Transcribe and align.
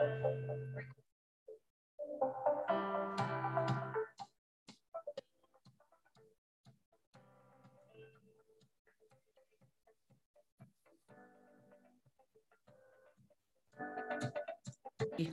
Thank 0.00 0.12
you. 0.24 0.49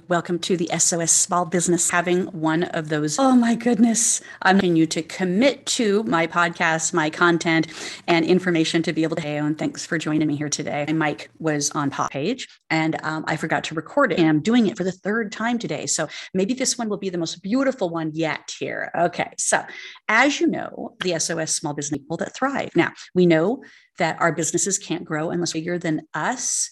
Welcome 0.09 0.39
to 0.39 0.57
the 0.57 0.69
SOS 0.77 1.11
Small 1.11 1.45
Business. 1.45 1.89
Having 1.89 2.25
one 2.27 2.63
of 2.63 2.89
those, 2.89 3.17
oh 3.19 3.35
my 3.35 3.55
goodness, 3.55 4.21
I'm 4.41 4.57
asking 4.57 4.75
you 4.75 4.85
to 4.87 5.01
commit 5.01 5.65
to 5.67 6.03
my 6.03 6.27
podcast, 6.27 6.93
my 6.93 7.09
content, 7.09 7.67
and 8.07 8.25
information 8.25 8.81
to 8.83 8.91
be 8.91 9.03
able 9.03 9.15
to. 9.17 9.27
And 9.27 9.57
thanks 9.57 9.85
for 9.85 9.97
joining 9.97 10.27
me 10.27 10.35
here 10.35 10.49
today. 10.49 10.85
My 10.87 10.93
mic 10.93 11.29
was 11.39 11.71
on 11.71 11.89
pop 11.89 12.11
page, 12.11 12.47
and 12.69 12.97
um, 13.03 13.23
I 13.27 13.37
forgot 13.37 13.63
to 13.65 13.75
record 13.75 14.11
it. 14.11 14.19
And 14.19 14.27
I'm 14.27 14.41
doing 14.41 14.67
it 14.67 14.75
for 14.75 14.83
the 14.83 14.91
third 14.91 15.31
time 15.31 15.57
today, 15.57 15.85
so 15.85 16.09
maybe 16.33 16.53
this 16.53 16.77
one 16.77 16.89
will 16.89 16.97
be 16.97 17.09
the 17.09 17.17
most 17.17 17.41
beautiful 17.41 17.89
one 17.89 18.11
yet. 18.13 18.53
Here, 18.59 18.91
okay. 18.97 19.31
So, 19.37 19.63
as 20.09 20.39
you 20.39 20.47
know, 20.47 20.95
the 21.01 21.17
SOS 21.19 21.53
Small 21.53 21.73
Business 21.73 21.99
people 21.99 22.17
that 22.17 22.35
thrive. 22.35 22.71
Now 22.75 22.91
we 23.13 23.25
know 23.25 23.63
that 23.99 24.19
our 24.19 24.31
businesses 24.31 24.77
can't 24.79 25.05
grow 25.05 25.29
unless 25.29 25.53
bigger 25.53 25.77
than 25.77 26.01
us. 26.13 26.71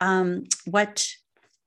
Um, 0.00 0.44
what 0.66 1.06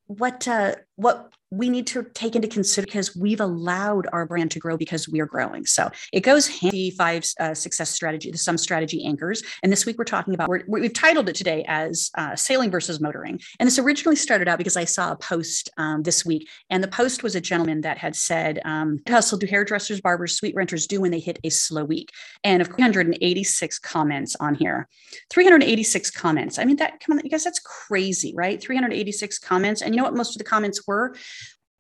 what 0.08 0.48
uh, 0.48 0.76
what 0.96 1.32
we 1.58 1.70
need 1.70 1.88
to 1.88 2.04
take 2.14 2.36
into 2.36 2.48
consider 2.48 2.86
because 2.86 3.16
we've 3.16 3.40
allowed 3.40 4.08
our 4.12 4.26
brand 4.26 4.52
to 4.52 4.60
grow 4.60 4.76
because 4.78 5.08
we 5.08 5.20
are 5.20 5.26
growing. 5.26 5.66
So 5.66 5.90
it 6.12 6.22
goes 6.22 6.48
handy 6.48 6.92
five 6.92 7.26
uh, 7.40 7.54
success 7.54 7.90
strategy, 7.90 8.32
the 8.32 8.38
some 8.38 8.58
strategy 8.58 9.06
anchors. 9.06 9.44
And 9.62 9.72
this 9.72 9.86
week 9.86 9.98
we're 9.98 10.04
talking 10.06 10.34
about, 10.34 10.50
we 10.68 10.84
have 10.84 10.94
titled 10.94 11.30
it 11.30 11.36
today 11.36 11.64
as 11.68 12.10
uh, 12.18 12.36
sailing 12.36 12.72
versus 12.72 13.00
motoring. 13.00 13.40
And 13.60 13.68
this 13.68 13.78
originally 13.78 14.16
started 14.16 14.48
out 14.48 14.58
because 14.58 14.78
I 14.78 14.86
saw 14.86 15.12
a 15.12 15.16
post 15.16 15.70
um, 15.78 16.04
this 16.04 16.26
week, 16.26 16.50
and 16.70 16.84
the 16.84 16.88
post 16.88 17.24
was 17.24 17.36
a 17.36 17.42
gentleman 17.42 17.82
that 17.82 17.98
had 17.98 18.16
said, 18.16 18.60
um, 18.66 19.00
"Hustle 19.08 19.38
do 19.38 19.48
hairdressers, 19.48 20.02
barbers, 20.02 20.36
suite 20.36 20.56
renters 20.56 20.88
do 20.88 21.02
when 21.02 21.12
they 21.12 21.20
hit 21.20 21.40
a 21.44 21.50
slow 21.50 21.84
week?" 21.84 22.12
And 22.44 22.62
of 22.62 22.70
386 22.76 23.80
comments 23.80 24.36
on 24.40 24.56
here, 24.56 24.88
386 25.30 26.12
comments. 26.12 26.58
I 26.58 26.66
mean, 26.66 26.78
that 26.78 27.00
come 27.00 27.18
on, 27.18 27.24
you 27.24 27.30
guys, 27.30 27.44
that's 27.44 27.60
crazy, 27.60 28.34
right? 28.36 28.62
386 28.62 29.40
comments, 29.40 29.82
and 29.82 29.94
you 29.94 29.98
know 29.98 30.04
what? 30.06 30.16
Most 30.16 30.36
of 30.36 30.40
the 30.40 30.44
comments 30.44 30.82
were 30.88 31.16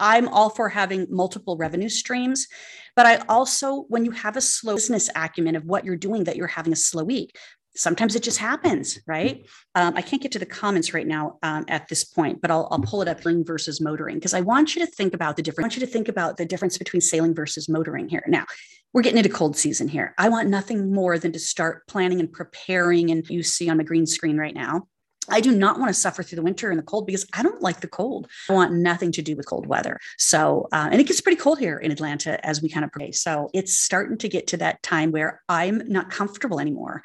I'm 0.03 0.27
all 0.27 0.49
for 0.49 0.67
having 0.67 1.07
multiple 1.09 1.55
revenue 1.55 1.87
streams, 1.87 2.47
but 2.93 3.05
I 3.05 3.23
also, 3.29 3.85
when 3.87 4.03
you 4.03 4.11
have 4.11 4.35
a 4.35 4.41
slow 4.41 4.75
business 4.75 5.09
acumen 5.15 5.55
of 5.55 5.63
what 5.63 5.85
you're 5.85 5.95
doing, 5.95 6.25
that 6.25 6.35
you're 6.35 6.47
having 6.47 6.73
a 6.73 6.75
slow 6.75 7.05
week, 7.05 7.37
sometimes 7.73 8.13
it 8.13 8.21
just 8.21 8.37
happens, 8.37 8.99
right? 9.07 9.47
Um, 9.75 9.93
I 9.95 10.01
can't 10.01 10.21
get 10.21 10.33
to 10.33 10.39
the 10.39 10.45
comments 10.45 10.93
right 10.93 11.07
now 11.07 11.39
um, 11.41 11.63
at 11.69 11.87
this 11.87 12.03
point, 12.03 12.41
but 12.41 12.51
I'll, 12.51 12.67
I'll 12.69 12.79
pull 12.79 13.01
it 13.01 13.07
up 13.07 13.23
link 13.23 13.47
versus 13.47 13.79
motoring 13.79 14.17
because 14.17 14.33
I 14.33 14.41
want 14.41 14.75
you 14.75 14.85
to 14.85 14.91
think 14.91 15.13
about 15.13 15.37
the 15.37 15.41
difference. 15.41 15.63
I 15.63 15.67
want 15.67 15.77
you 15.77 15.85
to 15.85 15.91
think 15.91 16.09
about 16.09 16.35
the 16.35 16.45
difference 16.45 16.77
between 16.77 16.99
sailing 16.99 17.33
versus 17.33 17.69
motoring 17.69 18.09
here. 18.09 18.25
Now, 18.27 18.45
we're 18.91 19.03
getting 19.03 19.17
into 19.17 19.29
cold 19.29 19.55
season 19.55 19.87
here. 19.87 20.13
I 20.17 20.27
want 20.27 20.49
nothing 20.49 20.93
more 20.93 21.17
than 21.17 21.31
to 21.31 21.39
start 21.39 21.87
planning 21.87 22.19
and 22.19 22.31
preparing. 22.31 23.09
And 23.09 23.27
you 23.29 23.41
see 23.41 23.69
on 23.69 23.77
the 23.77 23.85
green 23.85 24.05
screen 24.05 24.37
right 24.37 24.53
now, 24.53 24.87
I 25.29 25.39
do 25.39 25.51
not 25.51 25.79
want 25.79 25.89
to 25.89 25.93
suffer 25.93 26.23
through 26.23 26.35
the 26.37 26.41
winter 26.41 26.69
and 26.69 26.77
the 26.77 26.83
cold 26.83 27.05
because 27.05 27.25
I 27.33 27.43
don't 27.43 27.61
like 27.61 27.79
the 27.79 27.87
cold. 27.87 28.27
I 28.49 28.53
want 28.53 28.73
nothing 28.73 29.11
to 29.13 29.21
do 29.21 29.35
with 29.35 29.45
cold 29.45 29.65
weather. 29.67 29.99
So, 30.17 30.67
uh, 30.71 30.89
and 30.91 30.99
it 30.99 31.05
gets 31.05 31.21
pretty 31.21 31.39
cold 31.39 31.59
here 31.59 31.77
in 31.77 31.91
Atlanta 31.91 32.43
as 32.45 32.61
we 32.61 32.69
kind 32.69 32.83
of 32.83 32.91
pray. 32.91 33.11
So 33.11 33.49
it's 33.53 33.73
starting 33.73 34.17
to 34.17 34.29
get 34.29 34.47
to 34.47 34.57
that 34.57 34.83
time 34.83 35.11
where 35.11 35.41
I'm 35.47 35.87
not 35.87 36.09
comfortable 36.09 36.59
anymore. 36.59 37.03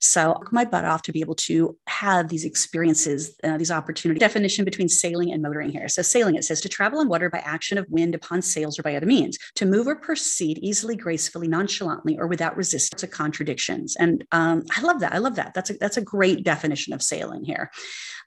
So 0.00 0.40
my 0.52 0.64
butt 0.64 0.84
off 0.84 1.02
to 1.02 1.12
be 1.12 1.20
able 1.20 1.34
to 1.36 1.76
have 1.86 2.28
these 2.28 2.44
experiences, 2.44 3.36
uh, 3.44 3.56
these 3.56 3.70
opportunities. 3.70 4.20
Definition 4.20 4.64
between 4.64 4.88
sailing 4.88 5.32
and 5.32 5.42
motoring 5.42 5.70
here. 5.70 5.88
So 5.88 6.02
sailing, 6.02 6.36
it 6.36 6.44
says 6.44 6.60
to 6.62 6.68
travel 6.68 7.00
on 7.00 7.08
water 7.08 7.30
by 7.30 7.38
action 7.38 7.78
of 7.78 7.86
wind 7.88 8.14
upon 8.14 8.42
sails 8.42 8.78
or 8.78 8.82
by 8.82 8.96
other 8.96 9.06
means, 9.06 9.38
to 9.54 9.66
move 9.66 9.86
or 9.86 9.96
proceed 9.96 10.58
easily, 10.58 10.96
gracefully, 10.96 11.48
nonchalantly, 11.48 12.18
or 12.18 12.26
without 12.26 12.56
resistance 12.56 13.00
to 13.00 13.06
contradictions. 13.06 13.96
And 13.96 14.24
um, 14.32 14.64
I 14.76 14.82
love 14.82 15.00
that. 15.00 15.12
I 15.12 15.18
love 15.18 15.36
that. 15.36 15.54
That's 15.54 15.70
a, 15.70 15.74
that's 15.74 15.96
a 15.96 16.02
great 16.02 16.44
definition 16.44 16.92
of 16.92 17.02
sailing 17.02 17.44
here. 17.44 17.70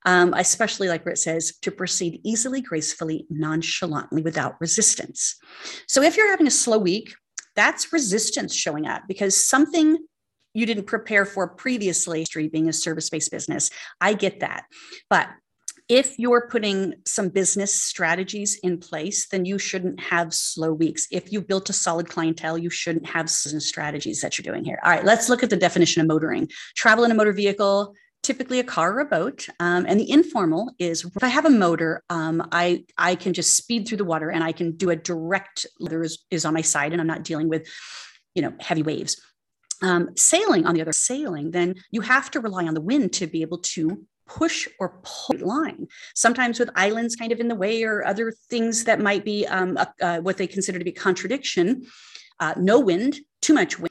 Um, 0.05 0.33
especially 0.33 0.87
like 0.87 1.05
where 1.05 1.13
it 1.13 1.17
says 1.17 1.57
to 1.61 1.71
proceed 1.71 2.21
easily, 2.23 2.61
gracefully, 2.61 3.25
nonchalantly, 3.29 4.21
without 4.21 4.55
resistance. 4.61 5.35
So 5.87 6.01
if 6.01 6.15
you're 6.15 6.31
having 6.31 6.47
a 6.47 6.51
slow 6.51 6.77
week, 6.77 7.13
that's 7.55 7.91
resistance 7.91 8.55
showing 8.55 8.87
up 8.87 9.03
because 9.09 9.43
something 9.43 9.97
you 10.53 10.65
didn't 10.65 10.85
prepare 10.85 11.25
for 11.25 11.47
previously, 11.47 12.25
being 12.51 12.69
a 12.69 12.73
service 12.73 13.09
based 13.09 13.31
business. 13.31 13.69
I 14.01 14.13
get 14.13 14.39
that. 14.39 14.65
But 15.09 15.29
if 15.89 16.19
you're 16.19 16.47
putting 16.47 16.93
some 17.07 17.29
business 17.29 17.81
strategies 17.81 18.59
in 18.61 18.77
place, 18.77 19.27
then 19.29 19.45
you 19.45 19.57
shouldn't 19.57 19.99
have 19.99 20.33
slow 20.35 20.71
weeks. 20.71 21.07
If 21.11 21.31
you 21.31 21.41
built 21.41 21.69
a 21.71 21.73
solid 21.73 22.07
clientele, 22.07 22.59
you 22.59 22.69
shouldn't 22.69 23.07
have 23.07 23.27
strategies 23.27 24.21
that 24.21 24.37
you're 24.37 24.51
doing 24.53 24.63
here. 24.63 24.79
All 24.83 24.91
right, 24.91 25.03
let's 25.03 25.29
look 25.29 25.41
at 25.41 25.49
the 25.49 25.57
definition 25.57 26.01
of 26.01 26.07
motoring. 26.07 26.47
Travel 26.75 27.05
in 27.05 27.11
a 27.11 27.15
motor 27.15 27.33
vehicle, 27.33 27.95
typically 28.21 28.59
a 28.59 28.63
car 28.63 28.93
or 28.93 28.99
a 28.99 29.05
boat. 29.05 29.47
Um, 29.59 29.87
and 29.87 29.99
the 29.99 30.11
informal 30.11 30.71
is 30.77 31.05
if 31.05 31.23
I 31.23 31.29
have 31.29 31.45
a 31.45 31.49
motor, 31.49 32.03
um, 32.11 32.47
I 32.51 32.85
I 32.95 33.15
can 33.15 33.33
just 33.33 33.55
speed 33.55 33.87
through 33.87 33.97
the 33.97 34.05
water 34.05 34.29
and 34.29 34.43
I 34.43 34.51
can 34.51 34.73
do 34.73 34.91
a 34.91 34.95
direct. 34.95 35.65
There 35.79 36.03
is, 36.03 36.19
is 36.29 36.45
on 36.45 36.53
my 36.53 36.61
side, 36.61 36.91
and 36.91 37.01
I'm 37.01 37.07
not 37.07 37.23
dealing 37.23 37.49
with, 37.49 37.67
you 38.35 38.43
know, 38.43 38.53
heavy 38.59 38.83
waves. 38.83 39.19
Um, 39.81 40.09
sailing, 40.15 40.65
on 40.65 40.75
the 40.75 40.81
other 40.81 40.91
sailing, 40.91 41.51
then 41.51 41.75
you 41.91 42.01
have 42.01 42.29
to 42.31 42.41
rely 42.41 42.67
on 42.67 42.73
the 42.73 42.81
wind 42.81 43.13
to 43.13 43.27
be 43.27 43.41
able 43.41 43.59
to 43.59 44.05
push 44.27 44.67
or 44.79 44.99
pull 45.03 45.37
line. 45.39 45.87
Sometimes 46.15 46.59
with 46.59 46.69
islands 46.75 47.15
kind 47.15 47.31
of 47.31 47.39
in 47.39 47.47
the 47.47 47.55
way 47.55 47.83
or 47.83 48.05
other 48.05 48.33
things 48.49 48.83
that 48.83 48.99
might 48.99 49.25
be 49.25 49.47
um, 49.47 49.77
uh, 50.01 50.19
what 50.19 50.37
they 50.37 50.47
consider 50.47 50.77
to 50.79 50.85
be 50.85 50.91
contradiction. 50.91 51.85
Uh, 52.39 52.53
no 52.57 52.79
wind, 52.79 53.19
too 53.41 53.53
much 53.53 53.79
wind 53.79 53.89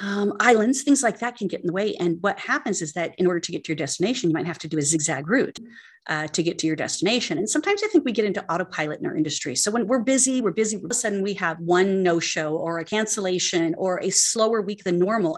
um, 0.00 0.34
islands, 0.40 0.82
things 0.82 1.02
like 1.02 1.20
that 1.20 1.36
can 1.36 1.46
get 1.46 1.60
in 1.60 1.66
the 1.66 1.72
way. 1.72 1.94
And 1.96 2.18
what 2.20 2.38
happens 2.38 2.82
is 2.82 2.92
that 2.94 3.14
in 3.18 3.26
order 3.26 3.40
to 3.40 3.52
get 3.52 3.64
to 3.64 3.68
your 3.68 3.76
destination, 3.76 4.30
you 4.30 4.34
might 4.34 4.46
have 4.46 4.58
to 4.58 4.68
do 4.68 4.78
a 4.78 4.82
zigzag 4.82 5.28
route 5.28 5.58
uh, 6.06 6.26
to 6.28 6.42
get 6.42 6.58
to 6.58 6.66
your 6.66 6.76
destination. 6.76 7.38
And 7.38 7.48
sometimes 7.48 7.82
I 7.82 7.88
think 7.88 8.04
we 8.04 8.12
get 8.12 8.24
into 8.24 8.44
autopilot 8.52 9.00
in 9.00 9.06
our 9.06 9.16
industry. 9.16 9.54
So 9.56 9.70
when 9.70 9.86
we're 9.86 10.00
busy, 10.00 10.40
we're 10.40 10.52
busy, 10.52 10.76
all 10.76 10.84
of 10.84 10.90
a 10.90 10.94
sudden 10.94 11.22
we 11.22 11.34
have 11.34 11.58
one 11.60 12.02
no 12.02 12.20
show 12.20 12.56
or 12.56 12.78
a 12.78 12.84
cancellation 12.84 13.74
or 13.78 14.00
a 14.02 14.10
slower 14.10 14.60
week 14.60 14.84
than 14.84 14.98
normal. 14.98 15.36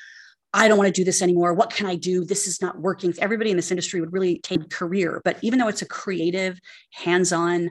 I 0.52 0.68
don't 0.68 0.78
want 0.78 0.88
to 0.88 1.00
do 1.00 1.04
this 1.04 1.20
anymore. 1.20 1.52
What 1.52 1.70
can 1.70 1.86
I 1.86 1.96
do? 1.96 2.24
This 2.24 2.46
is 2.46 2.62
not 2.62 2.80
working. 2.80 3.12
Everybody 3.18 3.50
in 3.50 3.56
this 3.56 3.70
industry 3.70 4.00
would 4.00 4.12
really 4.12 4.38
take 4.38 4.70
career. 4.70 5.20
But 5.22 5.36
even 5.42 5.58
though 5.58 5.68
it's 5.68 5.82
a 5.82 5.86
creative, 5.86 6.58
hands 6.92 7.32
on, 7.32 7.70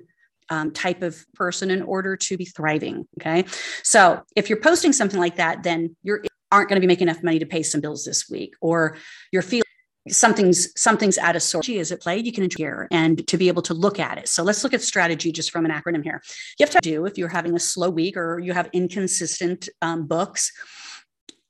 um, 0.49 0.71
type 0.71 1.01
of 1.01 1.25
person 1.33 1.71
in 1.71 1.81
order 1.81 2.15
to 2.15 2.37
be 2.37 2.45
thriving. 2.45 3.07
Okay. 3.19 3.45
So 3.81 4.21
if 4.35 4.49
you're 4.49 4.59
posting 4.59 4.93
something 4.93 5.19
like 5.19 5.37
that, 5.37 5.63
then 5.63 5.95
you're 6.03 6.23
aren't 6.51 6.69
going 6.69 6.77
to 6.77 6.81
be 6.81 6.87
making 6.87 7.07
enough 7.07 7.23
money 7.23 7.39
to 7.39 7.45
pay 7.45 7.63
some 7.63 7.81
bills 7.81 8.05
this 8.05 8.29
week, 8.29 8.55
or 8.61 8.97
you're 9.31 9.41
feeling 9.41 9.63
something's 10.09 10.79
something's 10.79 11.17
out 11.17 11.35
of 11.35 11.41
source 11.41 11.67
is 11.67 11.91
it 11.91 11.99
played 11.99 12.25
you 12.25 12.31
can 12.31 12.43
enjoy 12.43 12.85
and 12.91 13.27
to 13.27 13.37
be 13.37 13.47
able 13.47 13.61
to 13.63 13.73
look 13.73 13.99
at 13.99 14.17
it. 14.17 14.27
So 14.27 14.43
let's 14.43 14.63
look 14.63 14.73
at 14.73 14.81
strategy 14.81 15.31
just 15.31 15.51
from 15.51 15.65
an 15.65 15.71
acronym 15.71 16.03
here. 16.03 16.21
You 16.59 16.65
have 16.65 16.73
to 16.75 16.79
do 16.81 17.05
if 17.05 17.17
you're 17.17 17.27
having 17.27 17.55
a 17.55 17.59
slow 17.59 17.89
week 17.89 18.15
or 18.15 18.39
you 18.39 18.53
have 18.53 18.69
inconsistent 18.71 19.67
um, 19.81 20.05
books 20.05 20.51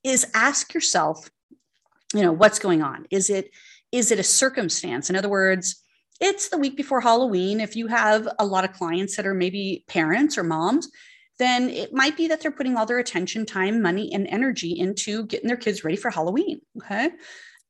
is 0.03 0.28
ask 0.34 0.73
yourself 0.73 1.29
you 2.13 2.22
know 2.22 2.31
what's 2.31 2.59
going 2.59 2.81
on? 2.81 3.05
Is 3.11 3.29
it 3.29 3.51
is 3.91 4.11
it 4.11 4.19
a 4.19 4.23
circumstance? 4.23 5.09
In 5.09 5.16
other 5.16 5.29
words 5.29 5.81
it's 6.22 6.47
the 6.47 6.57
week 6.57 6.78
before 6.78 7.01
halloween. 7.01 7.59
If 7.59 7.75
you 7.75 7.88
have 7.88 8.25
a 8.39 8.45
lot 8.45 8.63
of 8.63 8.72
clients 8.72 9.17
that 9.17 9.28
are 9.28 9.34
maybe 9.34 9.84
parents 9.88 10.38
or 10.38 10.44
moms 10.44 10.89
then 11.38 11.69
it 11.69 11.94
might 11.94 12.16
be 12.16 12.28
that 12.28 12.41
they're 12.41 12.51
putting 12.51 12.78
all 12.78 12.85
their 12.85 13.00
attention, 13.00 13.46
time, 13.46 13.81
money, 13.81 14.13
and 14.13 14.28
energy 14.28 14.79
into 14.79 15.25
getting 15.25 15.47
their 15.47 15.57
kids 15.57 15.84
ready 15.84 15.97
for 15.97 16.09
Halloween. 16.09 16.62
Okay. 16.78 17.09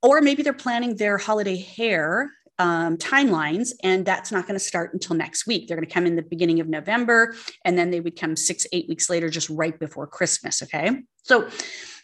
Or 0.03 0.21
maybe 0.21 0.43
they're 0.43 0.53
planning 0.53 0.95
their 0.95 1.17
holiday 1.17 1.55
hair 1.57 2.29
um, 2.59 2.97
timelines, 2.97 3.71
and 3.83 4.05
that's 4.05 4.31
not 4.31 4.47
going 4.47 4.57
to 4.57 4.63
start 4.63 4.93
until 4.93 5.15
next 5.15 5.47
week. 5.47 5.67
They're 5.67 5.77
going 5.77 5.87
to 5.87 5.93
come 5.93 6.05
in 6.05 6.15
the 6.15 6.21
beginning 6.21 6.59
of 6.59 6.67
November, 6.67 7.35
and 7.65 7.77
then 7.77 7.89
they 7.89 7.99
would 7.99 8.19
come 8.19 8.35
six, 8.35 8.65
eight 8.71 8.87
weeks 8.87 9.09
later, 9.09 9.29
just 9.29 9.49
right 9.49 9.77
before 9.77 10.07
Christmas. 10.07 10.61
Okay. 10.61 11.01
So, 11.23 11.49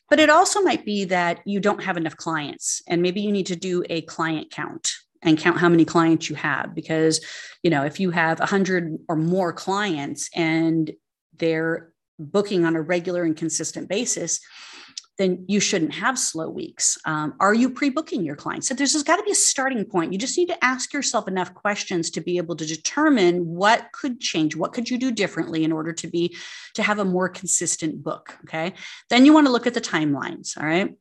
but 0.09 0.19
it 0.19 0.29
also 0.29 0.61
might 0.61 0.83
be 0.83 1.05
that 1.05 1.39
you 1.45 1.59
don't 1.59 1.83
have 1.83 1.95
enough 1.95 2.17
clients, 2.17 2.81
and 2.87 3.01
maybe 3.01 3.21
you 3.21 3.31
need 3.31 3.47
to 3.47 3.55
do 3.55 3.83
a 3.89 4.01
client 4.01 4.51
count 4.51 4.91
and 5.21 5.37
count 5.37 5.59
how 5.59 5.69
many 5.69 5.85
clients 5.85 6.29
you 6.29 6.35
have 6.35 6.73
because 6.73 7.23
you 7.61 7.69
know 7.69 7.83
if 7.83 7.99
you 7.99 8.09
have 8.09 8.39
100 8.39 8.97
or 9.07 9.15
more 9.15 9.53
clients 9.53 10.29
and 10.35 10.91
they're 11.37 11.93
booking 12.19 12.65
on 12.65 12.75
a 12.75 12.81
regular 12.81 13.23
and 13.23 13.35
consistent 13.35 13.89
basis, 13.89 14.39
then 15.17 15.45
you 15.47 15.59
shouldn't 15.59 15.93
have 15.93 16.17
slow 16.17 16.49
weeks. 16.49 16.97
Um, 17.05 17.35
are 17.39 17.53
you 17.53 17.69
pre-booking 17.69 18.23
your 18.23 18.35
clients? 18.35 18.67
So 18.67 18.73
there's, 18.73 18.93
there's 18.93 19.03
got 19.03 19.17
to 19.17 19.23
be 19.23 19.31
a 19.31 19.35
starting 19.35 19.85
point. 19.85 20.11
You 20.11 20.17
just 20.17 20.37
need 20.37 20.47
to 20.47 20.65
ask 20.65 20.93
yourself 20.93 21.27
enough 21.27 21.53
questions 21.53 22.09
to 22.11 22.21
be 22.21 22.37
able 22.37 22.55
to 22.55 22.65
determine 22.65 23.45
what 23.45 23.91
could 23.91 24.19
change, 24.19 24.55
what 24.55 24.73
could 24.73 24.89
you 24.89 24.97
do 24.97 25.11
differently 25.11 25.63
in 25.63 25.71
order 25.71 25.93
to 25.93 26.07
be 26.07 26.35
to 26.73 26.83
have 26.83 26.99
a 26.99 27.05
more 27.05 27.29
consistent 27.29 28.01
book. 28.01 28.35
Okay. 28.45 28.73
Then 29.09 29.25
you 29.25 29.33
want 29.33 29.45
to 29.47 29.53
look 29.53 29.67
at 29.67 29.73
the 29.73 29.81
timelines. 29.81 30.57
All 30.57 30.65
right. 30.65 30.95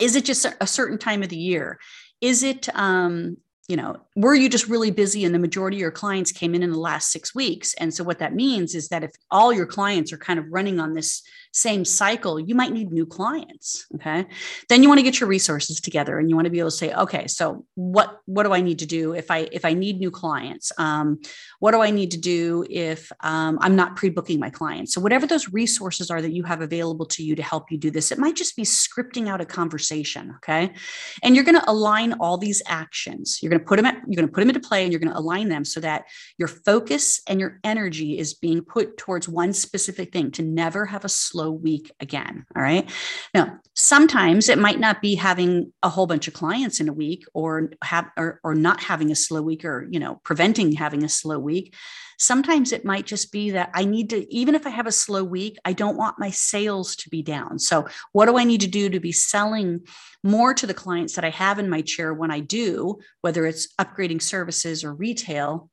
Is 0.00 0.16
it 0.16 0.24
just 0.26 0.44
a 0.60 0.66
certain 0.66 0.98
time 0.98 1.22
of 1.22 1.30
the 1.30 1.38
year? 1.38 1.78
Is 2.20 2.42
it 2.42 2.68
um, 2.74 3.38
you 3.68 3.76
know, 3.76 3.96
were 4.14 4.34
you 4.34 4.48
just 4.48 4.68
really 4.68 4.92
busy 4.92 5.24
and 5.24 5.34
the 5.34 5.40
majority 5.40 5.78
of 5.78 5.80
your 5.80 5.90
clients 5.90 6.30
came 6.30 6.54
in 6.54 6.62
in 6.62 6.70
the 6.70 6.78
last 6.78 7.10
six 7.10 7.34
weeks? 7.34 7.74
And 7.74 7.92
so 7.92 8.04
what 8.04 8.20
that 8.20 8.34
means 8.34 8.74
is 8.74 8.88
that 8.88 9.02
if 9.02 9.10
all 9.30 9.52
your 9.52 9.66
clients 9.66 10.12
are 10.12 10.18
kind 10.18 10.38
of 10.38 10.46
running 10.50 10.78
on 10.78 10.94
this 10.94 11.22
same 11.56 11.86
cycle, 11.86 12.38
you 12.38 12.54
might 12.54 12.72
need 12.72 12.92
new 12.92 13.06
clients. 13.06 13.86
Okay. 13.94 14.26
Then 14.68 14.82
you 14.82 14.88
want 14.88 14.98
to 14.98 15.02
get 15.02 15.18
your 15.18 15.28
resources 15.28 15.80
together 15.80 16.18
and 16.18 16.28
you 16.28 16.36
want 16.36 16.44
to 16.44 16.50
be 16.50 16.58
able 16.58 16.70
to 16.70 16.76
say, 16.76 16.92
okay, 16.92 17.26
so 17.26 17.64
what 17.74 18.20
what 18.26 18.42
do 18.42 18.52
I 18.52 18.60
need 18.60 18.78
to 18.80 18.86
do 18.86 19.14
if 19.14 19.30
I 19.30 19.48
if 19.50 19.64
I 19.64 19.72
need 19.72 19.98
new 19.98 20.10
clients? 20.10 20.70
Um, 20.78 21.18
what 21.58 21.72
do 21.72 21.80
I 21.80 21.90
need 21.90 22.10
to 22.10 22.18
do 22.18 22.66
if 22.68 23.10
um, 23.20 23.58
I'm 23.62 23.74
not 23.74 23.96
pre-booking 23.96 24.38
my 24.38 24.50
clients? 24.50 24.92
So 24.92 25.00
whatever 25.00 25.26
those 25.26 25.50
resources 25.52 26.10
are 26.10 26.20
that 26.20 26.32
you 26.32 26.42
have 26.44 26.60
available 26.60 27.06
to 27.06 27.24
you 27.24 27.34
to 27.34 27.42
help 27.42 27.70
you 27.70 27.78
do 27.78 27.90
this, 27.90 28.12
it 28.12 28.18
might 28.18 28.36
just 28.36 28.54
be 28.54 28.62
scripting 28.62 29.26
out 29.26 29.40
a 29.40 29.46
conversation. 29.46 30.34
Okay. 30.36 30.74
And 31.22 31.34
you're 31.34 31.44
going 31.44 31.58
to 31.58 31.70
align 31.70 32.12
all 32.20 32.36
these 32.36 32.62
actions. 32.66 33.42
You're 33.42 33.55
going 33.58 33.64
to 33.64 33.68
put 33.68 33.76
them 33.76 33.86
at, 33.86 33.94
you're 34.06 34.16
going 34.16 34.28
to 34.28 34.32
put 34.32 34.40
them 34.40 34.50
into 34.50 34.60
play 34.60 34.82
and 34.82 34.92
you're 34.92 35.00
going 35.00 35.12
to 35.12 35.18
align 35.18 35.48
them 35.48 35.64
so 35.64 35.80
that 35.80 36.04
your 36.38 36.48
focus 36.48 37.20
and 37.26 37.40
your 37.40 37.60
energy 37.64 38.18
is 38.18 38.34
being 38.34 38.62
put 38.62 38.96
towards 38.96 39.28
one 39.28 39.52
specific 39.52 40.12
thing 40.12 40.30
to 40.32 40.42
never 40.42 40.86
have 40.86 41.04
a 41.04 41.08
slow 41.08 41.50
week 41.50 41.92
again. 42.00 42.44
All 42.54 42.62
right. 42.62 42.90
Now, 43.34 43.58
sometimes 43.74 44.48
it 44.48 44.58
might 44.58 44.80
not 44.80 45.02
be 45.02 45.14
having 45.14 45.72
a 45.82 45.88
whole 45.88 46.06
bunch 46.06 46.28
of 46.28 46.34
clients 46.34 46.80
in 46.80 46.88
a 46.88 46.92
week 46.92 47.24
or 47.34 47.70
have 47.82 48.06
or, 48.16 48.40
or 48.42 48.54
not 48.54 48.82
having 48.82 49.10
a 49.10 49.16
slow 49.16 49.42
week 49.42 49.64
or 49.64 49.86
you 49.90 50.00
know 50.00 50.20
preventing 50.24 50.72
having 50.72 51.04
a 51.04 51.08
slow 51.08 51.38
week. 51.38 51.74
Sometimes 52.18 52.72
it 52.72 52.84
might 52.84 53.06
just 53.06 53.32
be 53.32 53.50
that 53.50 53.70
I 53.74 53.84
need 53.84 54.10
to, 54.10 54.32
even 54.34 54.54
if 54.54 54.66
I 54.66 54.70
have 54.70 54.86
a 54.86 54.92
slow 54.92 55.24
week, 55.24 55.58
I 55.64 55.72
don't 55.72 55.96
want 55.96 56.18
my 56.18 56.30
sales 56.30 56.96
to 56.96 57.10
be 57.10 57.22
down. 57.22 57.58
So, 57.58 57.86
what 58.12 58.26
do 58.26 58.38
I 58.38 58.44
need 58.44 58.62
to 58.62 58.66
do 58.66 58.88
to 58.88 59.00
be 59.00 59.12
selling 59.12 59.86
more 60.22 60.54
to 60.54 60.66
the 60.66 60.74
clients 60.74 61.14
that 61.14 61.24
I 61.24 61.30
have 61.30 61.58
in 61.58 61.70
my 61.70 61.82
chair 61.82 62.12
when 62.14 62.30
I 62.30 62.40
do, 62.40 62.98
whether 63.20 63.46
it's 63.46 63.68
upgrading 63.78 64.22
services 64.22 64.84
or 64.84 64.94
retail? 64.94 65.70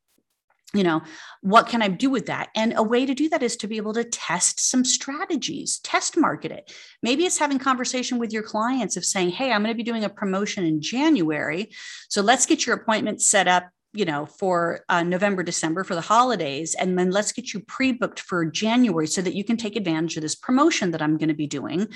you 0.73 0.83
know 0.83 1.01
what 1.41 1.67
can 1.67 1.81
i 1.81 1.87
do 1.87 2.09
with 2.09 2.25
that 2.25 2.49
and 2.55 2.73
a 2.75 2.83
way 2.83 3.05
to 3.05 3.13
do 3.13 3.29
that 3.29 3.43
is 3.43 3.55
to 3.55 3.67
be 3.67 3.77
able 3.77 3.93
to 3.93 4.03
test 4.03 4.59
some 4.59 4.83
strategies 4.83 5.79
test 5.79 6.17
market 6.17 6.51
it 6.51 6.73
maybe 7.01 7.25
it's 7.25 7.37
having 7.37 7.59
conversation 7.59 8.17
with 8.17 8.33
your 8.33 8.43
clients 8.43 8.97
of 8.97 9.05
saying 9.05 9.29
hey 9.29 9.51
i'm 9.51 9.61
going 9.61 9.73
to 9.73 9.77
be 9.77 9.83
doing 9.83 10.03
a 10.03 10.09
promotion 10.09 10.65
in 10.65 10.81
january 10.81 11.71
so 12.09 12.21
let's 12.21 12.45
get 12.45 12.65
your 12.65 12.75
appointment 12.75 13.21
set 13.21 13.47
up 13.47 13.69
you 13.93 14.05
know 14.05 14.25
for 14.25 14.83
uh, 14.89 15.03
november 15.03 15.43
december 15.43 15.83
for 15.83 15.95
the 15.95 16.01
holidays 16.01 16.75
and 16.75 16.97
then 16.97 17.11
let's 17.11 17.31
get 17.31 17.53
you 17.53 17.59
pre-booked 17.61 18.19
for 18.19 18.45
january 18.45 19.07
so 19.07 19.21
that 19.21 19.35
you 19.35 19.43
can 19.43 19.57
take 19.57 19.75
advantage 19.75 20.15
of 20.17 20.23
this 20.23 20.35
promotion 20.35 20.91
that 20.91 21.01
i'm 21.01 21.17
going 21.17 21.29
to 21.29 21.35
be 21.35 21.47
doing 21.47 21.87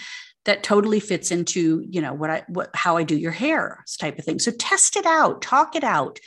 that 0.45 0.63
totally 0.63 0.99
fits 0.99 1.31
into 1.31 1.83
you 1.89 2.01
know 2.01 2.13
what 2.13 2.29
i 2.29 2.43
what 2.47 2.69
how 2.73 2.97
i 2.97 3.03
do 3.03 3.17
your 3.17 3.31
hair 3.31 3.83
type 3.97 4.17
of 4.19 4.25
thing. 4.25 4.39
So 4.39 4.51
test 4.51 4.95
it 4.95 5.05
out 5.05 5.41
talk 5.41 5.75
it 5.75 5.83
out 5.83 6.19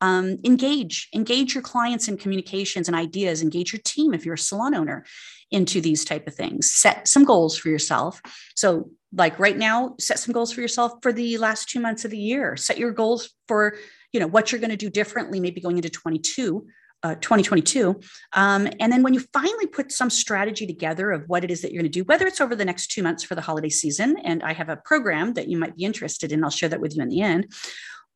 um, 0.00 0.38
engage 0.44 1.08
engage 1.14 1.54
your 1.54 1.62
clients 1.62 2.08
in 2.08 2.16
communications 2.16 2.88
and 2.88 2.96
ideas 2.96 3.42
engage 3.42 3.72
your 3.72 3.82
team 3.84 4.14
if 4.14 4.24
you're 4.24 4.34
a 4.34 4.38
salon 4.38 4.74
owner 4.74 5.04
into 5.50 5.80
these 5.80 6.04
type 6.04 6.26
of 6.26 6.34
things. 6.34 6.72
Set 6.72 7.06
some 7.06 7.24
goals 7.24 7.56
for 7.58 7.68
yourself. 7.68 8.20
So 8.56 8.90
like 9.12 9.38
right 9.38 9.56
now 9.56 9.94
set 10.00 10.18
some 10.18 10.32
goals 10.32 10.50
for 10.50 10.62
yourself 10.62 10.94
for 11.02 11.12
the 11.12 11.36
last 11.38 11.68
two 11.68 11.78
months 11.78 12.04
of 12.04 12.10
the 12.10 12.18
year. 12.18 12.56
Set 12.56 12.78
your 12.78 12.90
goals 12.90 13.30
for 13.46 13.76
you 14.12 14.20
know 14.20 14.26
what 14.26 14.52
you're 14.52 14.60
going 14.60 14.70
to 14.70 14.76
do 14.76 14.90
differently 14.90 15.40
maybe 15.40 15.60
going 15.60 15.76
into 15.76 15.90
22 15.90 16.66
uh, 17.04 17.16
2022. 17.16 18.00
Um, 18.34 18.68
and 18.78 18.92
then 18.92 19.02
when 19.02 19.12
you 19.12 19.20
finally 19.32 19.66
put 19.66 19.90
some 19.90 20.08
strategy 20.08 20.66
together 20.66 21.10
of 21.10 21.24
what 21.26 21.42
it 21.42 21.50
is 21.50 21.60
that 21.62 21.72
you're 21.72 21.82
going 21.82 21.90
to 21.90 21.98
do, 21.98 22.04
whether 22.04 22.26
it's 22.26 22.40
over 22.40 22.54
the 22.54 22.64
next 22.64 22.92
two 22.92 23.02
months 23.02 23.24
for 23.24 23.34
the 23.34 23.40
holiday 23.40 23.68
season, 23.68 24.16
and 24.22 24.42
I 24.42 24.52
have 24.52 24.68
a 24.68 24.76
program 24.76 25.34
that 25.34 25.48
you 25.48 25.58
might 25.58 25.76
be 25.76 25.84
interested 25.84 26.30
in, 26.32 26.44
I'll 26.44 26.50
share 26.50 26.68
that 26.68 26.80
with 26.80 26.94
you 26.96 27.02
in 27.02 27.08
the 27.08 27.20
end, 27.22 27.52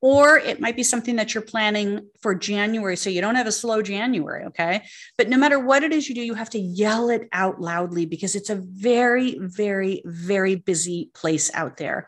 or 0.03 0.39
it 0.39 0.61
might 0.61 0.77
be 0.77 0.83
something 0.83 1.17
that 1.17 1.35
you're 1.35 1.43
planning 1.43 2.09
for 2.21 2.35
January. 2.35 2.97
So 2.97 3.09
you 3.09 3.21
don't 3.21 3.35
have 3.35 3.47
a 3.47 3.53
slow 3.53 3.83
January. 3.83 4.45
Okay. 4.47 4.83
But 5.17 5.29
no 5.29 5.39
matter 5.39 5.59
what 5.59 5.83
it 5.83 5.93
is 5.93 6.09
you 6.09 6.15
do, 6.15 6.21
you 6.21 6.35
have 6.35 6.51
to 6.51 6.59
yell 6.59 7.09
it 7.09 7.29
out 7.33 7.61
loudly 7.61 8.07
because 8.07 8.35
it's 8.35 8.51
a 8.51 8.57
very, 8.57 9.39
very, 9.41 10.03
very 10.05 10.57
busy 10.57 11.11
place 11.15 11.51
out 11.55 11.77
there. 11.79 12.07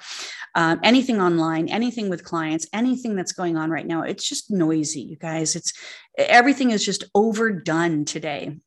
Um, 0.54 0.80
anything 0.82 1.20
online, 1.20 1.68
anything 1.68 2.10
with 2.10 2.24
clients, 2.24 2.66
anything 2.72 3.16
that's 3.16 3.32
going 3.32 3.56
on 3.56 3.70
right 3.70 3.86
now, 3.86 4.02
it's 4.02 4.28
just 4.28 4.50
noisy, 4.50 5.02
you 5.02 5.16
guys. 5.16 5.56
It's 5.56 5.72
everything 6.16 6.70
is 6.70 6.84
just 6.84 7.04
overdone 7.14 8.04
today. 8.04 8.58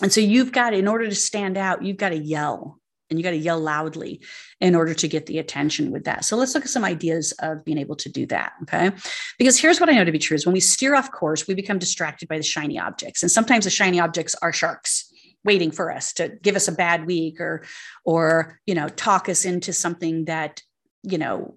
And 0.00 0.12
so 0.12 0.20
you've 0.20 0.52
got, 0.52 0.74
in 0.74 0.88
order 0.88 1.06
to 1.06 1.14
stand 1.14 1.56
out, 1.56 1.84
you've 1.84 1.96
got 1.96 2.10
to 2.10 2.18
yell 2.18 2.78
and 3.12 3.18
you 3.20 3.22
got 3.22 3.32
to 3.32 3.36
yell 3.36 3.60
loudly 3.60 4.22
in 4.60 4.74
order 4.74 4.94
to 4.94 5.06
get 5.06 5.26
the 5.26 5.38
attention 5.38 5.90
with 5.90 6.04
that. 6.04 6.24
So 6.24 6.34
let's 6.36 6.54
look 6.54 6.64
at 6.64 6.70
some 6.70 6.84
ideas 6.84 7.32
of 7.40 7.62
being 7.62 7.76
able 7.76 7.96
to 7.96 8.08
do 8.08 8.24
that. 8.26 8.52
Okay. 8.62 8.90
Because 9.38 9.58
here's 9.58 9.78
what 9.78 9.90
I 9.90 9.92
know 9.92 10.04
to 10.04 10.10
be 10.10 10.18
true 10.18 10.34
is 10.34 10.46
when 10.46 10.54
we 10.54 10.60
steer 10.60 10.94
off 10.94 11.12
course, 11.12 11.46
we 11.46 11.54
become 11.54 11.78
distracted 11.78 12.28
by 12.28 12.38
the 12.38 12.42
shiny 12.42 12.78
objects. 12.78 13.22
And 13.22 13.30
sometimes 13.30 13.64
the 13.64 13.70
shiny 13.70 14.00
objects 14.00 14.34
are 14.40 14.52
sharks 14.52 15.12
waiting 15.44 15.70
for 15.70 15.92
us 15.92 16.12
to 16.14 16.28
give 16.42 16.56
us 16.56 16.68
a 16.68 16.72
bad 16.72 17.04
week 17.04 17.40
or 17.40 17.64
or 18.04 18.60
you 18.64 18.74
know 18.74 18.88
talk 18.88 19.28
us 19.28 19.44
into 19.44 19.72
something 19.72 20.26
that 20.26 20.62
you 21.02 21.18
know 21.18 21.56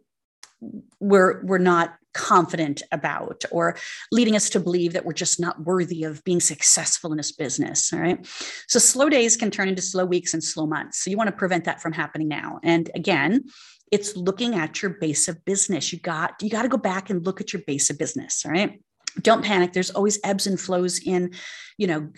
we're 1.00 1.44
we're 1.46 1.58
not 1.60 1.96
confident 2.16 2.82
about 2.92 3.44
or 3.52 3.78
leading 4.12 4.36
us 4.36 4.50
to 4.50 4.60
believe 4.60 4.94
that 4.94 5.06
we're 5.06 5.14
just 5.14 5.40
not 5.40 5.60
worthy 5.66 6.04
of 6.04 6.24
being 6.24 6.40
successful 6.40 7.12
in 7.12 7.18
this 7.18 7.34
business 7.34 7.92
all 7.94 8.00
right? 8.00 8.26
So 8.68 8.80
slow 8.80 9.10
days 9.10 9.36
can 9.36 9.52
turn 9.52 9.68
into 9.68 9.82
slow 9.82 10.06
weeks 10.06 10.34
and 10.34 10.44
slow 10.44 10.66
months. 10.66 11.04
So 11.04 11.10
you 11.10 11.18
want 11.18 11.28
to 11.28 11.36
prevent 11.36 11.66
that 11.66 11.82
from 11.82 11.92
happening 11.92 12.28
now. 12.28 12.60
And 12.64 12.90
again 12.96 13.44
it's 13.92 14.16
looking 14.16 14.56
at 14.56 14.82
your 14.82 14.96
base 15.00 15.28
of 15.28 15.46
business. 15.46 15.94
You 15.94 16.00
got 16.00 16.42
you 16.42 16.50
got 16.50 16.64
to 16.64 16.70
go 16.70 16.78
back 16.78 17.10
and 17.10 17.26
look 17.26 17.42
at 17.42 17.54
your 17.54 17.62
base 17.68 17.90
of 17.90 17.98
business 17.98 18.44
all 18.46 18.52
right? 18.52 18.82
Don't 19.22 19.46
panic. 19.46 19.74
There's 19.74 19.92
always 19.92 20.20
ebbs 20.24 20.48
and 20.48 20.60
flows 20.60 21.00
in 21.00 21.34
you 21.78 21.88
know 21.88 22.12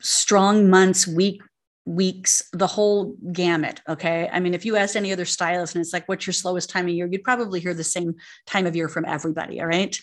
strong 0.00 0.70
months 0.70 1.06
week 1.06 1.42
weeks, 1.86 2.48
the 2.52 2.66
whole 2.66 3.16
gamut. 3.32 3.80
Okay. 3.88 4.28
I 4.32 4.40
mean, 4.40 4.54
if 4.54 4.64
you 4.64 4.76
ask 4.76 4.96
any 4.96 5.12
other 5.12 5.24
stylist 5.24 5.74
and 5.74 5.82
it's 5.82 5.92
like, 5.92 6.08
what's 6.08 6.26
your 6.26 6.32
slowest 6.32 6.70
time 6.70 6.86
of 6.86 6.92
year? 6.92 7.08
You'd 7.10 7.24
probably 7.24 7.60
hear 7.60 7.74
the 7.74 7.84
same 7.84 8.14
time 8.46 8.66
of 8.66 8.74
year 8.74 8.88
from 8.88 9.04
everybody. 9.04 9.60
All 9.60 9.66
right 9.66 9.98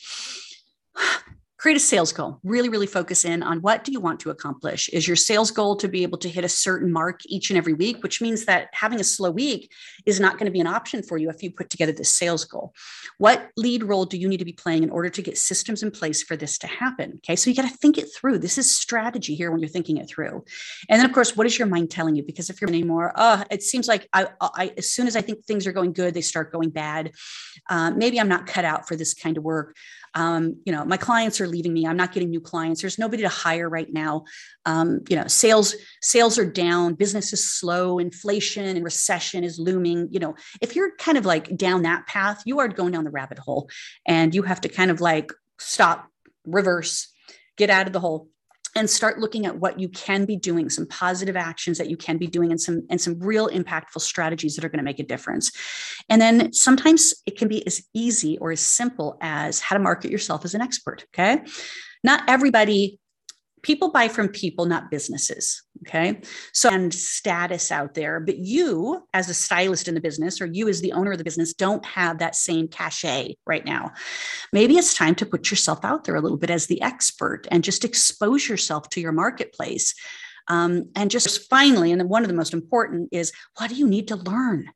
create 1.62 1.78
a 1.78 1.80
sales 1.80 2.12
goal. 2.12 2.40
Really 2.44 2.70
really 2.70 2.88
focus 2.88 3.24
in 3.24 3.44
on 3.44 3.62
what 3.62 3.84
do 3.84 3.92
you 3.92 4.00
want 4.00 4.20
to 4.22 4.32
accomplish? 4.32 4.90
Is 4.90 5.08
your 5.08 5.16
sales 5.16 5.52
goal 5.52 5.76
to 5.76 5.88
be 5.88 6.02
able 6.02 6.18
to 6.18 6.28
hit 6.28 6.44
a 6.44 6.50
certain 6.50 6.92
mark 6.92 7.22
each 7.28 7.52
and 7.52 7.58
every 7.58 7.74
week 7.74 8.02
which 8.02 8.20
means 8.20 8.46
that 8.46 8.70
having 8.74 9.00
a 9.00 9.04
slow 9.04 9.30
week 9.30 9.72
is 10.08 10.20
not 10.20 10.34
going 10.34 10.48
to 10.48 10.52
be 10.52 10.60
an 10.60 10.66
option 10.66 11.04
for 11.04 11.20
you 11.20 11.30
if 11.30 11.44
you 11.44 11.52
put 11.52 11.70
together 11.70 11.92
this 11.92 12.12
sales 12.12 12.46
goal. 12.46 12.74
What 13.20 13.52
lead 13.58 13.84
role 13.84 14.06
do 14.06 14.18
you 14.18 14.28
need 14.28 14.40
to 14.40 14.46
be 14.46 14.54
playing 14.54 14.82
in 14.82 14.90
order 14.90 15.10
to 15.10 15.22
get 15.22 15.38
systems 15.38 15.84
in 15.84 15.92
place 15.92 16.24
for 16.24 16.36
this 16.36 16.58
to 16.60 16.68
happen? 16.68 17.14
Okay 17.18 17.36
so 17.36 17.52
you 17.52 17.56
got 17.56 17.70
to 17.70 17.78
think 17.78 18.00
it 18.00 18.08
through. 18.16 18.40
This 18.40 18.58
is 18.58 18.74
strategy 18.74 19.36
here 19.36 19.52
when 19.52 19.60
you're 19.60 19.70
thinking 19.70 19.98
it 19.98 20.10
through. 20.10 20.44
And 20.90 21.00
then 21.00 21.06
of 21.06 21.14
course 21.14 21.38
what 21.38 21.46
is 21.46 21.60
your 21.60 21.68
mind 21.68 21.92
telling 21.92 22.16
you? 22.16 22.24
Because 22.24 22.50
if 22.50 22.60
you're 22.60 22.72
anymore 22.72 23.12
uh, 23.16 23.44
it 23.52 23.62
seems 23.62 23.88
like 23.88 24.10
I, 24.14 24.30
I 24.42 24.74
as 24.78 24.90
soon 24.90 25.06
as 25.06 25.16
i 25.16 25.22
think 25.22 25.46
things 25.46 25.68
are 25.68 25.72
going 25.72 25.94
good 25.94 26.14
they 26.16 26.22
start 26.22 26.52
going 26.52 26.70
bad 26.70 27.12
uh, 27.70 27.92
maybe 27.92 28.20
i'm 28.20 28.28
not 28.28 28.48
cut 28.48 28.66
out 28.66 28.88
for 28.88 28.96
this 28.96 29.14
kind 29.14 29.38
of 29.38 29.44
work 29.44 29.76
um, 30.14 30.58
you 30.66 30.72
know 30.72 30.86
my 30.86 30.98
clients 30.98 31.40
are 31.42 31.48
leaving 31.48 31.74
me. 31.74 31.86
I'm 31.86 31.98
not 31.98 32.12
getting 32.12 32.30
new 32.30 32.42
clients. 32.42 32.82
There's 32.82 33.00
nobody 33.00 33.24
to 33.24 33.30
hire 33.30 33.70
right 33.70 33.92
now. 33.92 34.26
Um, 34.66 35.02
you 35.10 35.16
know 35.16 35.28
sales 35.28 35.76
sales 36.02 36.38
are 36.38 36.50
down. 36.50 36.96
Business 36.96 37.34
is 37.34 37.48
slow. 37.48 38.00
Inflation 38.00 38.66
and 38.66 38.84
recession 38.84 39.44
is 39.44 39.60
looming. 39.60 40.10
You 40.12 40.20
know 40.20 40.36
if 40.62 40.76
you're 40.76 40.96
kind 40.98 41.18
of 41.18 41.26
like 41.26 41.56
down 41.56 41.84
that 41.84 42.08
path 42.08 42.44
you 42.46 42.60
are 42.60 42.68
going 42.68 42.92
down 42.92 43.04
the 43.04 43.12
rabbit 43.12 43.40
hole. 43.40 43.70
And 44.06 44.34
you 44.34 44.44
have 44.44 44.62
to 44.62 44.70
kind 44.70 44.92
of 44.92 45.02
like 45.02 45.32
stop 45.60 46.08
reverse 46.46 47.08
get 47.58 47.70
out 47.70 47.88
of 47.88 47.94
the 47.94 48.00
hole 48.00 48.28
and 48.76 48.90
start 48.90 49.20
looking 49.20 49.46
at 49.46 49.58
what 49.58 49.80
you 49.80 49.90
can 49.90 50.26
be 50.26 50.36
doing 50.36 50.70
some 50.70 50.88
positive 50.88 51.36
actions 51.36 51.78
that 51.78 51.90
you 51.90 51.98
can 51.98 52.18
be 52.18 52.28
doing 52.28 52.52
and 52.52 52.62
some 52.62 52.84
and 52.90 53.02
some 53.02 53.20
real 53.20 53.50
impactful 53.50 54.00
strategies 54.00 54.56
that 54.56 54.64
are 54.64 54.70
going 54.70 54.80
to 54.80 54.84
make 54.84 55.00
a 55.00 55.04
difference. 55.04 55.52
And 56.10 56.22
then 56.22 56.54
sometimes 56.54 57.14
it 57.26 57.38
can 57.38 57.48
be 57.48 57.66
as 57.68 57.84
easy 57.94 58.38
or 58.38 58.52
as 58.52 58.62
simple 58.62 59.18
as 59.22 59.60
how 59.60 59.76
to 59.76 59.82
market 59.82 60.12
yourself 60.12 60.46
as 60.46 60.56
an 60.56 60.62
expert 60.62 61.06
okay? 61.14 61.42
Not 62.04 62.24
everybody 62.28 63.00
people 63.64 63.92
buy 63.92 64.08
from 64.08 64.28
people, 64.28 64.66
not 64.66 64.92
businesses. 64.92 65.64
Okay. 65.88 66.22
So, 66.54 66.70
and 66.70 66.94
status 66.94 67.72
out 67.72 67.94
there, 67.94 68.20
but 68.20 68.38
you 68.38 69.04
as 69.14 69.30
a 69.30 69.34
stylist 69.34 69.88
in 69.88 69.96
the 69.96 70.02
business 70.02 70.42
or 70.42 70.46
you 70.46 70.68
as 70.68 70.82
the 70.82 70.92
owner 70.94 71.12
of 71.12 71.18
the 71.18 71.24
business 71.24 71.54
don't 71.54 71.86
have 71.86 72.20
that 72.20 72.36
same 72.36 72.68
cachet 72.68 73.36
right 73.46 73.66
now. 73.66 73.92
Maybe 74.54 74.78
it's 74.78 74.94
time 74.94 75.16
to 75.16 75.26
put 75.26 75.50
yourself 75.50 75.84
out 75.84 76.04
there 76.04 76.16
a 76.16 76.22
little 76.22 76.38
bit 76.38 76.50
as 76.50 76.68
the 76.68 76.82
expert 76.82 77.48
and 77.52 77.64
just 77.64 77.84
expose 77.86 78.48
yourself 78.48 78.90
to 78.90 79.02
your 79.02 79.12
marketplace. 79.12 79.96
Um, 80.48 80.90
and 80.96 81.10
just 81.10 81.50
finally, 81.50 81.92
and 81.92 82.02
then 82.02 82.10
one 82.10 82.24
of 82.24 82.28
the 82.28 82.36
most 82.36 82.54
important 82.54 83.10
is 83.12 83.32
what 83.58 83.70
do 83.70 83.76
you 83.76 83.88
need 83.88 84.08
to 84.10 84.16
learn? 84.16 84.70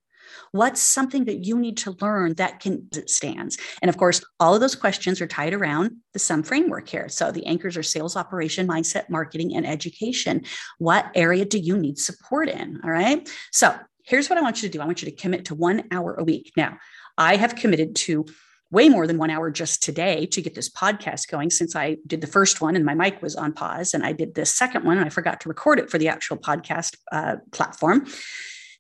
What's 0.56 0.82
something 0.82 1.26
that 1.26 1.44
you 1.44 1.60
need 1.60 1.76
to 1.80 1.98
learn 2.00 2.36
that 2.36 2.62
can 2.62 2.88
it 2.96 3.10
stands? 3.10 3.58
And 3.82 3.90
of 3.90 3.98
course, 3.98 4.24
all 4.40 4.56
of 4.56 4.62
those 4.62 4.74
questions 4.74 5.20
are 5.20 5.28
tied 5.28 5.54
around 5.54 5.98
the 6.14 6.20
SUM 6.20 6.44
framework 6.44 6.88
here. 6.88 7.10
So 7.10 7.30
the 7.30 7.46
anchors 7.46 7.76
are 7.76 7.84
sales, 7.84 8.16
operation, 8.16 8.66
mindset, 8.66 9.10
marketing, 9.10 9.54
and 9.54 9.68
education. 9.68 10.46
What 10.78 11.12
area 11.14 11.44
do 11.44 11.58
you 11.58 11.78
need 11.78 12.00
support 12.00 12.48
in? 12.48 12.80
All 12.86 12.90
right. 12.90 13.30
So 13.52 13.76
here's 14.06 14.30
what 14.30 14.40
I 14.40 14.42
want 14.42 14.64
you 14.64 14.70
to 14.70 14.72
do. 14.72 14.82
I 14.82 14.86
want 14.86 15.02
you 15.02 15.12
to 15.12 15.16
commit 15.18 15.44
to 15.46 15.56
one 15.56 15.84
hour 15.92 16.16
a 16.16 16.24
week. 16.24 16.54
Now, 16.56 16.78
I 17.18 17.36
have 17.36 17.58
committed 17.58 17.94
to 17.98 18.26
way 18.72 18.88
more 18.88 19.08
than 19.08 19.18
one 19.18 19.32
hour 19.32 19.52
just 19.52 19.84
today 19.84 20.26
to 20.28 20.42
get 20.42 20.56
this 20.56 20.70
podcast 20.70 21.28
going 21.30 21.50
since 21.50 21.76
I 21.76 21.98
did 22.08 22.22
the 22.22 22.28
first 22.28 22.62
one 22.62 22.78
and 22.78 22.86
my 22.86 22.94
mic 22.94 23.22
was 23.22 23.36
on 23.36 23.52
pause. 23.52 23.94
And 23.94 24.06
I 24.06 24.14
did 24.14 24.36
the 24.36 24.46
second 24.46 24.86
one 24.86 24.98
and 24.98 25.06
I 25.06 25.10
forgot 25.10 25.42
to 25.42 25.50
record 25.50 25.80
it 25.80 25.90
for 25.90 25.98
the 25.98 26.08
actual 26.08 26.38
podcast 26.38 26.96
uh, 27.12 27.36
platform. 27.52 28.08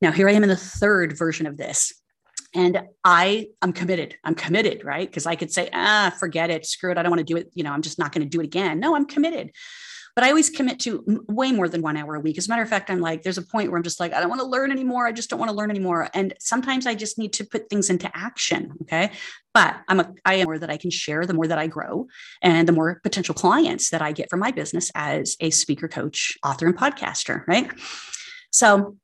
Now, 0.01 0.11
here 0.11 0.29
I 0.29 0.33
am 0.33 0.43
in 0.43 0.49
the 0.49 0.55
third 0.55 1.17
version 1.17 1.45
of 1.45 1.57
this. 1.57 1.93
And 2.53 2.81
I, 3.03 3.47
I'm 3.61 3.73
committed. 3.73 4.15
I'm 4.23 4.35
committed, 4.35 4.85
right? 4.85 5.07
Because 5.07 5.25
I 5.25 5.35
could 5.35 5.51
say, 5.51 5.69
ah, 5.73 6.15
forget 6.17 6.49
it, 6.49 6.65
screw 6.65 6.91
it. 6.91 6.97
I 6.97 7.03
don't 7.03 7.11
want 7.11 7.19
to 7.19 7.25
do 7.25 7.37
it. 7.37 7.49
You 7.53 7.63
know, 7.63 7.71
I'm 7.71 7.81
just 7.81 7.99
not 7.99 8.13
going 8.13 8.23
to 8.23 8.29
do 8.29 8.39
it 8.39 8.45
again. 8.45 8.79
No, 8.79 8.95
I'm 8.95 9.05
committed 9.05 9.51
but 10.15 10.23
I 10.23 10.29
always 10.29 10.49
commit 10.49 10.79
to 10.81 11.03
way 11.27 11.51
more 11.51 11.67
than 11.67 11.81
one 11.81 11.97
hour 11.97 12.15
a 12.15 12.21
week. 12.21 12.37
As 12.37 12.47
a 12.47 12.49
matter 12.49 12.61
of 12.61 12.69
fact, 12.69 12.89
I'm 12.89 13.01
like, 13.01 13.21
there's 13.21 13.37
a 13.37 13.41
point 13.41 13.69
where 13.69 13.77
I'm 13.77 13.83
just 13.83 13.99
like, 13.99 14.13
I 14.13 14.21
don't 14.21 14.29
want 14.29 14.39
to 14.39 14.47
learn 14.47 14.71
anymore. 14.71 15.05
I 15.05 15.11
just 15.11 15.29
don't 15.29 15.39
want 15.39 15.49
to 15.49 15.55
learn 15.55 15.69
anymore. 15.69 16.09
And 16.13 16.33
sometimes 16.39 16.87
I 16.87 16.95
just 16.95 17.17
need 17.17 17.33
to 17.33 17.43
put 17.43 17.69
things 17.69 17.89
into 17.89 18.09
action. 18.15 18.71
Okay. 18.83 19.11
But 19.53 19.75
I'm 19.89 19.99
a, 19.99 20.13
I 20.23 20.35
am 20.35 20.45
more 20.45 20.57
that 20.57 20.69
I 20.69 20.77
can 20.77 20.89
share, 20.89 21.25
the 21.25 21.33
more 21.33 21.47
that 21.47 21.57
I 21.57 21.67
grow, 21.67 22.07
and 22.41 22.65
the 22.65 22.71
more 22.71 23.01
potential 23.03 23.35
clients 23.35 23.89
that 23.89 24.01
I 24.01 24.13
get 24.13 24.29
from 24.29 24.39
my 24.39 24.51
business 24.51 24.89
as 24.95 25.35
a 25.41 25.49
speaker, 25.49 25.89
coach, 25.89 26.37
author, 26.45 26.67
and 26.67 26.77
podcaster. 26.77 27.45
Right. 27.45 27.69
So 28.51 28.95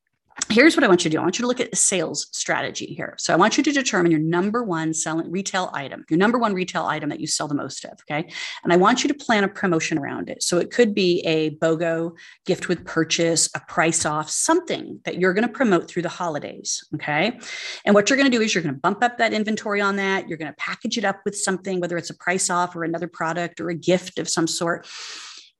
here's 0.49 0.75
what 0.75 0.83
I 0.83 0.87
want 0.87 1.03
you 1.03 1.09
to 1.09 1.15
do. 1.15 1.19
I 1.19 1.23
want 1.23 1.37
you 1.39 1.43
to 1.43 1.47
look 1.47 1.59
at 1.59 1.71
the 1.71 1.77
sales 1.77 2.27
strategy 2.31 2.87
here. 2.87 3.15
So 3.17 3.33
I 3.33 3.35
want 3.35 3.57
you 3.57 3.63
to 3.63 3.71
determine 3.71 4.11
your 4.11 4.19
number 4.19 4.63
one 4.63 4.93
selling 4.93 5.31
retail 5.31 5.69
item, 5.73 6.05
your 6.09 6.17
number 6.17 6.37
one 6.37 6.53
retail 6.53 6.85
item 6.85 7.09
that 7.09 7.19
you 7.19 7.27
sell 7.27 7.47
the 7.47 7.55
most 7.55 7.85
of. 7.85 7.99
Okay. 8.01 8.29
And 8.63 8.73
I 8.73 8.77
want 8.77 9.03
you 9.03 9.07
to 9.07 9.13
plan 9.13 9.43
a 9.43 9.47
promotion 9.47 9.97
around 9.97 10.29
it. 10.29 10.43
So 10.43 10.57
it 10.57 10.71
could 10.71 10.93
be 10.93 11.21
a 11.25 11.51
BOGO 11.57 12.13
gift 12.45 12.67
with 12.67 12.85
purchase, 12.85 13.49
a 13.55 13.59
price 13.61 14.05
off, 14.05 14.29
something 14.29 14.99
that 15.05 15.19
you're 15.19 15.33
going 15.33 15.47
to 15.47 15.53
promote 15.53 15.87
through 15.87 16.03
the 16.03 16.09
holidays. 16.09 16.83
Okay. 16.95 17.39
And 17.85 17.95
what 17.95 18.09
you're 18.09 18.17
going 18.17 18.31
to 18.31 18.37
do 18.37 18.43
is 18.43 18.53
you're 18.53 18.63
going 18.63 18.75
to 18.75 18.81
bump 18.81 19.03
up 19.03 19.17
that 19.17 19.33
inventory 19.33 19.81
on 19.81 19.95
that. 19.97 20.27
You're 20.27 20.37
going 20.37 20.51
to 20.51 20.57
package 20.57 20.97
it 20.97 21.05
up 21.05 21.21
with 21.25 21.35
something, 21.37 21.79
whether 21.79 21.97
it's 21.97 22.09
a 22.09 22.17
price 22.17 22.49
off 22.49 22.75
or 22.75 22.83
another 22.83 23.07
product 23.07 23.59
or 23.59 23.69
a 23.69 23.75
gift 23.75 24.19
of 24.19 24.29
some 24.29 24.47
sort 24.47 24.87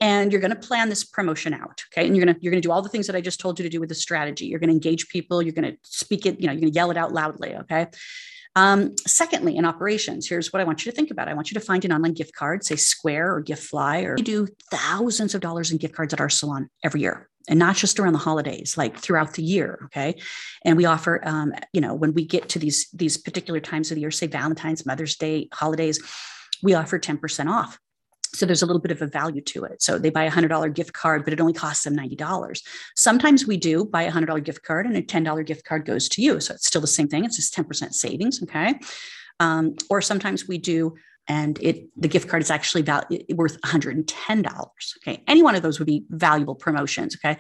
and 0.02 0.32
you're 0.32 0.42
going 0.42 0.54
to 0.54 0.68
plan 0.68 0.90
this 0.90 1.04
promotion 1.06 1.54
out 1.54 1.84
okay 1.92 2.06
and 2.06 2.18
you're 2.18 2.26
going 2.26 2.36
to 2.36 2.42
you're 2.44 2.52
going 2.52 2.62
to 2.62 2.68
do 2.68 2.72
all 2.72 2.82
the 2.82 2.90
things 2.90 3.08
that 3.08 3.16
i 3.16 3.22
just 3.22 3.40
told 3.40 3.58
you 3.58 3.64
to 3.64 3.70
do 3.70 3.80
with 3.80 3.90
the 3.90 3.96
strategy 3.96 4.46
you're 4.46 4.60
going 4.60 4.70
to 4.70 4.74
engage 4.74 5.08
people 5.08 5.42
you're 5.42 5.54
going 5.54 5.72
to 5.72 5.78
speak 5.84 6.26
it 6.26 6.40
you 6.42 6.48
know 6.48 6.52
you're 6.52 6.62
going 6.62 6.72
to 6.72 6.76
yell 6.76 6.92
it 6.92 6.98
out 6.98 7.14
loudly 7.14 7.56
okay 7.56 7.88
um, 8.56 8.96
secondly, 9.08 9.56
in 9.56 9.66
operations, 9.66 10.28
here's 10.28 10.52
what 10.52 10.60
I 10.62 10.66
want 10.66 10.86
you 10.86 10.92
to 10.92 10.96
think 10.96 11.10
about. 11.10 11.30
I 11.30 11.34
want 11.34 11.52
you 11.52 11.56
to 11.56 11.66
find 11.66 11.86
an 11.86 11.94
online 11.94 12.14
gift 12.14 12.36
card, 12.36 12.66
say 12.66 12.76
Square 12.76 13.34
or 13.34 13.44
GiftFly, 13.44 14.06
or 14.06 14.16
we 14.16 14.24
do 14.24 14.48
thousands 14.70 15.34
of 15.34 15.42
dollars 15.42 15.72
in 15.72 15.78
gift 15.78 15.96
cards 15.96 16.14
at 16.14 16.20
our 16.20 16.30
salon 16.30 16.70
every 16.84 17.00
year, 17.00 17.30
and 17.48 17.58
not 17.58 17.78
just 17.78 17.98
around 17.98 18.12
the 18.12 18.20
holidays, 18.20 18.78
like 18.78 18.98
throughout 18.98 19.36
the 19.36 19.44
year. 19.44 19.80
Okay, 19.86 20.16
and 20.66 20.76
we 20.76 20.84
offer, 20.84 21.22
um, 21.24 21.54
you 21.72 21.80
know, 21.80 21.94
when 21.94 22.14
we 22.14 22.26
get 22.26 22.50
to 22.50 22.60
these 22.60 22.90
these 22.92 23.18
particular 23.18 23.62
times 23.62 23.90
of 23.90 23.96
the 23.96 24.02
year, 24.02 24.12
say 24.12 24.28
Valentine's, 24.28 24.86
Mother's 24.86 25.16
Day, 25.16 25.48
holidays, 25.54 26.02
we 26.62 26.74
offer 26.74 27.00
ten 27.00 27.18
percent 27.18 27.48
off 27.48 27.80
so 28.34 28.46
there's 28.46 28.62
a 28.62 28.66
little 28.66 28.82
bit 28.82 28.92
of 28.92 29.02
a 29.02 29.08
value 29.08 29.42
to 29.42 29.66
it. 29.66 29.82
So 29.82 29.98
they 29.98 30.10
buy 30.10 30.24
a 30.24 30.32
$100 30.32 30.74
gift 30.74 30.94
card, 30.94 31.24
but 31.24 31.34
it 31.34 31.42
only 31.42 31.54
costs 31.54 31.84
them 31.84 31.96
$90. 31.96 32.62
Sometimes 32.96 33.46
we 33.46 33.58
do 33.58 33.86
buy 33.86 34.04
a 34.04 34.12
$100 34.12 34.44
gift 34.44 34.64
card 34.64 34.86
and 34.86 34.96
a 34.96 35.02
$10 35.02 35.46
gift 35.46 35.66
card 35.66 35.86
goes 35.86 36.08
to 36.10 36.22
you. 36.22 36.40
So 36.40 36.54
it's 36.54 36.68
still 36.68 36.82
the 36.82 36.88
same 36.88 37.08
thing. 37.08 37.26
It's 37.26 37.36
just 37.36 37.56
10% 37.56 37.94
savings. 37.94 38.42
Okay. 38.44 38.80
Um, 39.40 39.76
or 39.90 40.02
sometimes 40.02 40.48
we 40.48 40.58
do 40.60 40.96
and 41.28 41.60
it 41.62 41.88
the 41.96 42.08
gift 42.08 42.28
card 42.28 42.42
is 42.42 42.52
actually 42.52 42.82
val- 42.82 43.08
worth 43.36 43.60
$110 43.62 44.06
okay? 44.98 45.24
Any 45.28 45.44
one 45.44 45.56
of 45.56 45.62
those 45.62 45.80
would 45.80 45.86
be 45.86 46.06
valuable 46.10 46.56
promotions 46.56 47.16
okay? 47.16 47.38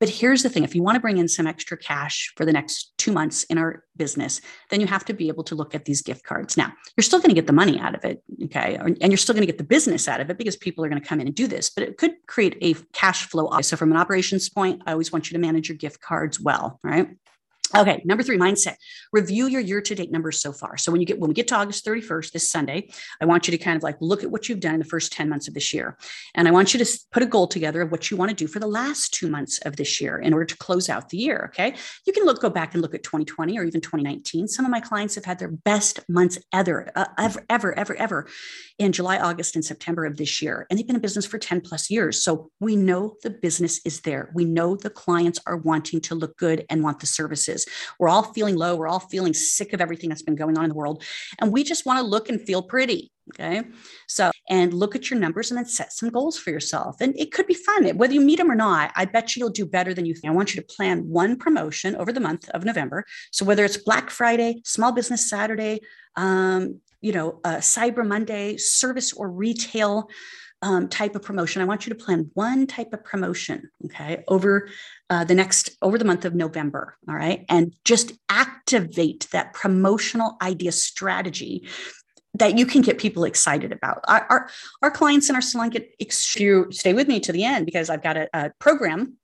But 0.00 0.08
here's 0.08 0.42
the 0.42 0.48
thing 0.48 0.64
if 0.64 0.74
you 0.74 0.82
want 0.82 0.96
to 0.96 1.00
bring 1.00 1.18
in 1.18 1.28
some 1.28 1.46
extra 1.46 1.76
cash 1.76 2.32
for 2.36 2.44
the 2.44 2.52
next 2.52 2.92
two 2.98 3.12
months 3.12 3.44
in 3.44 3.58
our 3.58 3.84
business 3.96 4.40
then 4.70 4.80
you 4.80 4.86
have 4.86 5.04
to 5.04 5.14
be 5.14 5.28
able 5.28 5.44
to 5.44 5.54
look 5.54 5.74
at 5.74 5.84
these 5.84 6.02
gift 6.02 6.24
cards. 6.24 6.56
Now 6.56 6.72
you're 6.96 7.02
still 7.02 7.18
going 7.18 7.30
to 7.30 7.34
get 7.34 7.46
the 7.46 7.52
money 7.52 7.78
out 7.78 7.94
of 7.94 8.04
it 8.04 8.22
okay? 8.44 8.76
And 8.76 9.10
you're 9.10 9.16
still 9.16 9.34
going 9.34 9.46
to 9.46 9.52
get 9.52 9.58
the 9.58 9.64
business 9.64 10.08
out 10.08 10.20
of 10.20 10.30
it 10.30 10.38
because 10.38 10.56
people 10.56 10.84
are 10.84 10.88
going 10.88 11.00
to 11.00 11.08
come 11.08 11.20
in 11.20 11.26
and 11.26 11.36
do 11.36 11.46
this 11.46 11.70
but 11.70 11.84
it 11.84 11.98
could 11.98 12.12
create 12.26 12.56
a 12.60 12.74
cash 12.92 13.26
flow. 13.26 13.50
So 13.60 13.76
from 13.76 13.90
an 13.90 13.96
operations 13.96 14.48
point 14.48 14.82
i 14.86 14.92
always 14.92 15.12
want 15.12 15.30
you 15.30 15.36
to 15.36 15.40
manage 15.40 15.68
your 15.68 15.78
gift 15.78 16.00
cards 16.00 16.40
well 16.40 16.80
right 16.82 17.08
Okay, 17.74 18.02
number 18.04 18.22
three, 18.22 18.36
mindset. 18.36 18.76
Review 19.12 19.46
your 19.46 19.60
year-to-date 19.60 20.10
numbers 20.10 20.40
so 20.40 20.52
far. 20.52 20.76
So 20.76 20.92
when 20.92 21.00
you 21.00 21.06
get 21.06 21.18
when 21.18 21.28
we 21.28 21.34
get 21.34 21.48
to 21.48 21.56
August 21.56 21.86
31st, 21.86 22.32
this 22.32 22.50
Sunday, 22.50 22.90
I 23.20 23.24
want 23.24 23.46
you 23.46 23.52
to 23.52 23.58
kind 23.58 23.76
of 23.76 23.82
like 23.82 23.96
look 24.00 24.22
at 24.22 24.30
what 24.30 24.48
you've 24.48 24.60
done 24.60 24.74
in 24.74 24.80
the 24.80 24.86
first 24.86 25.12
10 25.12 25.28
months 25.28 25.48
of 25.48 25.54
this 25.54 25.72
year. 25.72 25.96
And 26.34 26.46
I 26.46 26.50
want 26.50 26.74
you 26.74 26.84
to 26.84 26.98
put 27.10 27.22
a 27.22 27.26
goal 27.26 27.46
together 27.46 27.80
of 27.80 27.90
what 27.90 28.10
you 28.10 28.16
want 28.16 28.30
to 28.30 28.34
do 28.34 28.46
for 28.46 28.58
the 28.58 28.66
last 28.66 29.14
two 29.14 29.28
months 29.28 29.58
of 29.60 29.76
this 29.76 30.00
year 30.00 30.18
in 30.18 30.32
order 30.32 30.44
to 30.44 30.56
close 30.56 30.88
out 30.88 31.08
the 31.08 31.16
year. 31.16 31.50
Okay. 31.52 31.74
You 32.06 32.12
can 32.12 32.24
look, 32.24 32.40
go 32.40 32.50
back 32.50 32.74
and 32.74 32.82
look 32.82 32.94
at 32.94 33.02
2020 33.02 33.58
or 33.58 33.64
even 33.64 33.80
2019. 33.80 34.48
Some 34.48 34.64
of 34.64 34.70
my 34.70 34.80
clients 34.80 35.14
have 35.14 35.24
had 35.24 35.38
their 35.38 35.50
best 35.50 36.00
months 36.08 36.38
ever, 36.52 36.90
uh, 36.94 37.06
ever, 37.18 37.44
ever, 37.48 37.78
ever, 37.78 37.96
ever 37.96 38.28
in 38.78 38.92
July, 38.92 39.18
August, 39.18 39.54
and 39.54 39.64
September 39.64 40.04
of 40.04 40.16
this 40.16 40.42
year. 40.42 40.66
And 40.68 40.78
they've 40.78 40.86
been 40.86 40.96
in 40.96 41.02
business 41.02 41.26
for 41.26 41.38
10 41.38 41.60
plus 41.62 41.90
years. 41.90 42.22
So 42.22 42.50
we 42.60 42.76
know 42.76 43.16
the 43.22 43.30
business 43.30 43.80
is 43.84 44.00
there. 44.00 44.30
We 44.34 44.44
know 44.44 44.76
the 44.76 44.90
clients 44.90 45.40
are 45.46 45.56
wanting 45.56 46.00
to 46.02 46.14
look 46.14 46.36
good 46.36 46.66
and 46.68 46.82
want 46.82 47.00
the 47.00 47.06
services. 47.06 47.61
We're 47.98 48.08
all 48.08 48.22
feeling 48.22 48.56
low. 48.56 48.76
We're 48.76 48.88
all 48.88 49.00
feeling 49.00 49.34
sick 49.34 49.72
of 49.72 49.80
everything 49.80 50.08
that's 50.08 50.22
been 50.22 50.36
going 50.36 50.58
on 50.58 50.64
in 50.64 50.70
the 50.70 50.76
world. 50.76 51.02
And 51.38 51.52
we 51.52 51.64
just 51.64 51.86
want 51.86 51.98
to 51.98 52.04
look 52.04 52.28
and 52.28 52.40
feel 52.40 52.62
pretty. 52.62 53.10
Okay. 53.30 53.62
So, 54.08 54.30
and 54.50 54.74
look 54.74 54.96
at 54.96 55.08
your 55.08 55.18
numbers 55.18 55.50
and 55.50 55.58
then 55.58 55.64
set 55.64 55.92
some 55.92 56.10
goals 56.10 56.36
for 56.36 56.50
yourself. 56.50 57.00
And 57.00 57.16
it 57.18 57.32
could 57.32 57.46
be 57.46 57.54
fun. 57.54 57.88
Whether 57.96 58.14
you 58.14 58.20
meet 58.20 58.38
them 58.38 58.50
or 58.50 58.56
not, 58.56 58.92
I 58.96 59.04
bet 59.04 59.36
you 59.36 59.40
you'll 59.40 59.50
do 59.50 59.64
better 59.64 59.94
than 59.94 60.04
you 60.04 60.14
think. 60.14 60.32
I 60.32 60.34
want 60.34 60.54
you 60.54 60.60
to 60.60 60.66
plan 60.66 61.08
one 61.08 61.36
promotion 61.36 61.94
over 61.96 62.12
the 62.12 62.20
month 62.20 62.48
of 62.50 62.64
November. 62.64 63.04
So, 63.30 63.44
whether 63.44 63.64
it's 63.64 63.76
Black 63.76 64.10
Friday, 64.10 64.60
Small 64.64 64.92
Business 64.92 65.30
Saturday, 65.30 65.80
um, 66.16 66.80
you 67.00 67.12
know, 67.12 67.40
uh, 67.44 67.56
Cyber 67.56 68.06
Monday, 68.06 68.56
service 68.56 69.12
or 69.12 69.30
retail 69.30 70.08
um, 70.62 70.88
type 70.88 71.16
of 71.16 71.22
promotion. 71.22 71.60
I 71.60 71.64
want 71.64 71.86
you 71.86 71.92
to 71.92 72.04
plan 72.04 72.30
one 72.34 72.66
type 72.66 72.92
of 72.92 73.04
promotion, 73.04 73.68
okay, 73.86 74.22
over 74.28 74.68
uh, 75.12 75.24
the 75.24 75.34
next, 75.34 75.76
over 75.82 75.98
the 75.98 76.06
month 76.06 76.24
of 76.24 76.34
November, 76.34 76.96
all 77.06 77.14
right, 77.14 77.44
and 77.50 77.74
just 77.84 78.12
activate 78.30 79.28
that 79.30 79.52
promotional 79.52 80.38
idea 80.40 80.72
strategy 80.72 81.68
that 82.32 82.56
you 82.56 82.64
can 82.64 82.80
get 82.80 82.96
people 82.96 83.24
excited 83.24 83.72
about. 83.72 84.02
Our, 84.08 84.26
our, 84.30 84.48
our 84.80 84.90
clients 84.90 85.28
in 85.28 85.36
our 85.36 85.42
salon 85.42 85.68
get, 85.68 85.94
you 85.98 86.72
stay 86.72 86.94
with 86.94 87.08
me 87.08 87.20
to 87.20 87.30
the 87.30 87.44
end 87.44 87.66
because 87.66 87.90
I've 87.90 88.02
got 88.02 88.16
a, 88.16 88.26
a 88.32 88.52
program 88.58 89.18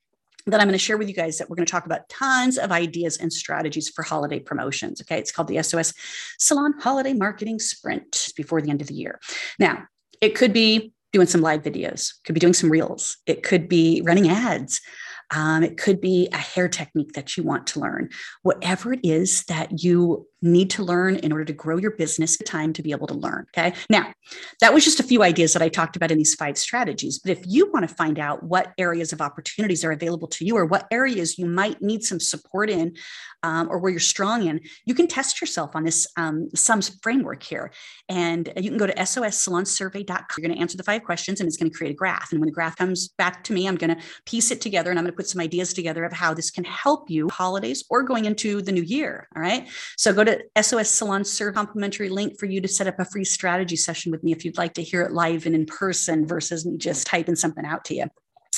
that 0.45 0.61
I'm 0.61 0.67
going 0.67 0.73
to 0.73 0.79
share 0.79 0.99
with 0.99 1.09
you 1.09 1.15
guys 1.15 1.39
that 1.39 1.49
we're 1.49 1.57
going 1.57 1.65
to 1.65 1.73
talk 1.73 1.87
about 1.87 2.07
tons 2.11 2.59
of 2.59 2.71
ideas 2.71 3.17
and 3.17 3.33
strategies 3.33 3.89
for 3.89 4.03
holiday 4.03 4.41
promotions. 4.41 5.01
Okay. 5.01 5.19
It's 5.19 5.33
called 5.33 5.49
the 5.49 5.63
SOS 5.63 5.95
Salon 6.39 6.75
Holiday 6.79 7.15
Marketing 7.15 7.59
Sprint 7.59 8.29
before 8.37 8.61
the 8.61 8.69
end 8.69 8.83
of 8.83 8.89
the 8.89 8.95
year. 8.95 9.21
Now, 9.59 9.85
it 10.21 10.35
could 10.35 10.53
be 10.53 10.93
doing 11.15 11.27
some 11.27 11.41
live 11.41 11.63
videos, 11.63 12.13
could 12.25 12.35
be 12.35 12.41
doing 12.41 12.53
some 12.53 12.71
reels, 12.71 13.17
it 13.25 13.43
could 13.43 13.71
be 13.71 14.03
running 14.05 14.29
ads. 14.29 14.83
Um, 15.31 15.63
it 15.63 15.77
could 15.77 16.01
be 16.01 16.29
a 16.33 16.39
hair 16.39 16.69
technique 16.69 17.13
that 17.13 17.37
you 17.37 17.43
want 17.43 17.67
to 17.69 17.81
learn. 17.81 18.11
Whatever 18.43 18.95
it 18.95 19.01
is 19.03 19.45
that 19.45 19.83
you 19.83 20.27
need 20.41 20.71
to 20.71 20.83
learn 20.83 21.17
in 21.17 21.33
order 21.33 21.45
to 21.45 21.53
grow 21.53 21.77
your 21.77 21.91
business 21.93 22.37
time 22.39 22.73
to 22.73 22.83
be 22.83 22.93
able 22.93 23.07
to 23.07 23.15
learn. 23.15 23.47
Okay. 23.57 23.75
Now, 23.91 24.13
that 24.61 24.73
was 24.73 24.85
just 24.85 25.01
a 25.01 25.03
few 25.03 25.23
ideas 25.23 25.53
that 25.53 25.63
I 25.63 25.69
talked 25.69 25.97
about 25.97 26.11
in 26.11 26.19
these 26.19 26.35
five 26.35 26.57
strategies. 26.59 27.19
But 27.19 27.33
if 27.33 27.43
you 27.47 27.71
want 27.73 27.89
to 27.89 27.95
find 27.95 28.19
out 28.19 28.43
what 28.43 28.73
areas 28.79 29.13
of 29.13 29.21
opportunities 29.21 29.85
are 29.85 29.93
available 29.93 30.29
to 30.29 30.45
you 30.45 30.57
or 30.57 30.65
what 30.65 30.87
areas 30.91 31.39
you 31.39 31.47
might 31.47 31.83
need 31.83 32.05
some 32.05 32.21
support 32.21 32.71
in 32.71 32.95
um, 33.43 33.69
or 33.71 33.79
where 33.79 33.91
you're 33.91 34.01
strong 34.01 34.47
in, 34.47 34.61
you 34.85 34.95
can 34.95 35.07
test 35.07 35.41
yourself 35.41 35.75
on 35.75 35.85
this 35.85 36.07
um, 36.17 36.49
SUMS 36.55 36.99
framework 37.03 37.43
here. 37.43 37.73
And 38.09 38.53
you 38.57 38.71
can 38.71 38.79
go 38.79 38.87
to 38.87 38.95
sossalonsurvey.com. 38.95 40.27
You're 40.37 40.47
going 40.47 40.57
to 40.57 40.61
answer 40.61 40.77
the 40.77 40.83
five 40.83 41.03
questions 41.05 41.41
and 41.41 41.49
it's 41.49 41.57
going 41.57 41.71
to 41.71 41.77
create 41.77 41.93
a 41.93 41.97
graph. 41.97 42.33
And 42.33 42.41
when 42.41 42.49
the 42.49 42.55
graph 42.55 42.77
comes 42.77 43.09
back 43.09 43.45
to 43.45 43.53
me, 43.53 43.67
I'm 43.67 43.77
going 43.77 43.97
to 43.97 44.03
piece 44.25 44.51
it 44.51 44.61
together 44.61 44.91
and 44.91 44.99
I'm 44.99 45.05
going 45.05 45.13
to 45.13 45.17
put 45.17 45.29
some 45.29 45.41
ideas 45.41 45.73
together 45.73 46.05
of 46.05 46.13
how 46.13 46.35
this 46.35 46.51
can 46.51 46.65
help 46.65 47.11
you 47.11 47.29
holidays 47.29 47.85
or 47.91 48.03
going 48.03 48.25
into 48.25 48.63
the 48.63 48.73
new 48.73 48.83
year. 48.83 49.29
All 49.35 49.43
right. 49.43 49.69
So 49.97 50.13
go 50.13 50.25
to 50.25 50.28
SOS 50.61 50.91
Salon 50.91 51.25
Serve 51.25 51.55
complimentary 51.55 52.09
link 52.09 52.39
for 52.39 52.47
you 52.47 52.61
to 52.61 52.69
set 52.69 52.87
up 52.87 52.99
a 52.99 53.05
free 53.05 53.25
strategy 53.25 53.77
session 53.77 54.13
with 54.13 54.23
me 54.23 54.33
if 54.33 54.45
you'd 54.45 54.59
like 54.59 54.75
to 54.75 54.83
hear 54.83 55.03
it 55.03 55.13
live 55.13 55.47
and 55.47 55.55
in 55.55 55.67
person 55.67 56.27
versus 56.27 56.65
me 56.65 56.77
just 56.77 57.07
typing 57.07 57.37
something 57.37 57.65
out 57.65 57.85
to 57.87 57.95
you. 57.95 58.05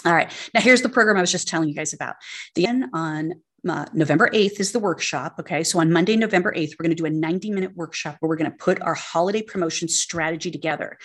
All 0.05 0.15
right. 0.15 0.33
Now 0.55 0.61
here's 0.61 0.83
the 0.83 0.89
program 0.89 1.17
I 1.17 1.21
was 1.21 1.33
just 1.33 1.49
telling 1.49 1.69
you 1.69 1.75
guys 1.75 1.93
about. 1.93 2.17
The 2.55 2.67
end 2.67 2.87
on 2.95 3.35
uh, 3.69 3.85
November 3.93 4.31
8th 4.31 4.59
is 4.61 4.73
the 4.73 4.79
workshop. 4.79 5.35
Okay. 5.39 5.63
So 5.63 5.81
on 5.81 5.93
Monday, 5.93 6.17
November 6.17 6.53
8th, 6.53 6.73
we're 6.79 6.85
going 6.85 6.97
to 6.97 7.03
do 7.03 7.07
a 7.07 7.11
90 7.11 7.51
minute 7.51 7.77
workshop 7.77 8.17
where 8.21 8.29
we're 8.29 8.37
going 8.37 8.51
to 8.51 8.57
put 8.57 8.81
our 8.83 8.95
holiday 8.95 9.43
promotion 9.43 9.89
strategy 9.89 10.51
together. 10.51 10.97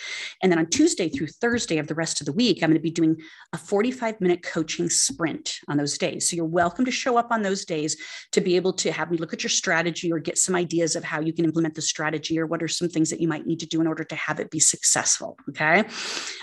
And 0.41 0.51
then 0.51 0.59
on 0.59 0.67
Tuesday 0.67 1.09
through 1.09 1.27
Thursday 1.27 1.77
of 1.77 1.87
the 1.87 1.95
rest 1.95 2.21
of 2.21 2.25
the 2.25 2.33
week, 2.33 2.63
I'm 2.63 2.69
going 2.69 2.79
to 2.79 2.81
be 2.81 2.91
doing 2.91 3.17
a 3.53 3.57
45 3.57 4.21
minute 4.21 4.43
coaching 4.43 4.89
sprint 4.89 5.59
on 5.67 5.77
those 5.77 5.97
days. 5.97 6.29
So 6.29 6.35
you're 6.35 6.45
welcome 6.45 6.85
to 6.85 6.91
show 6.91 7.17
up 7.17 7.27
on 7.31 7.41
those 7.41 7.65
days 7.65 7.97
to 8.31 8.41
be 8.41 8.55
able 8.55 8.73
to 8.73 8.91
have 8.91 9.11
me 9.11 9.17
look 9.17 9.33
at 9.33 9.43
your 9.43 9.49
strategy 9.49 10.11
or 10.11 10.19
get 10.19 10.37
some 10.37 10.55
ideas 10.55 10.95
of 10.95 11.03
how 11.03 11.19
you 11.19 11.33
can 11.33 11.45
implement 11.45 11.75
the 11.75 11.81
strategy 11.81 12.39
or 12.39 12.45
what 12.45 12.63
are 12.63 12.67
some 12.67 12.87
things 12.87 13.09
that 13.09 13.19
you 13.19 13.27
might 13.27 13.45
need 13.45 13.59
to 13.59 13.65
do 13.65 13.81
in 13.81 13.87
order 13.87 14.03
to 14.03 14.15
have 14.15 14.39
it 14.39 14.49
be 14.49 14.59
successful. 14.59 15.37
Okay. 15.49 15.83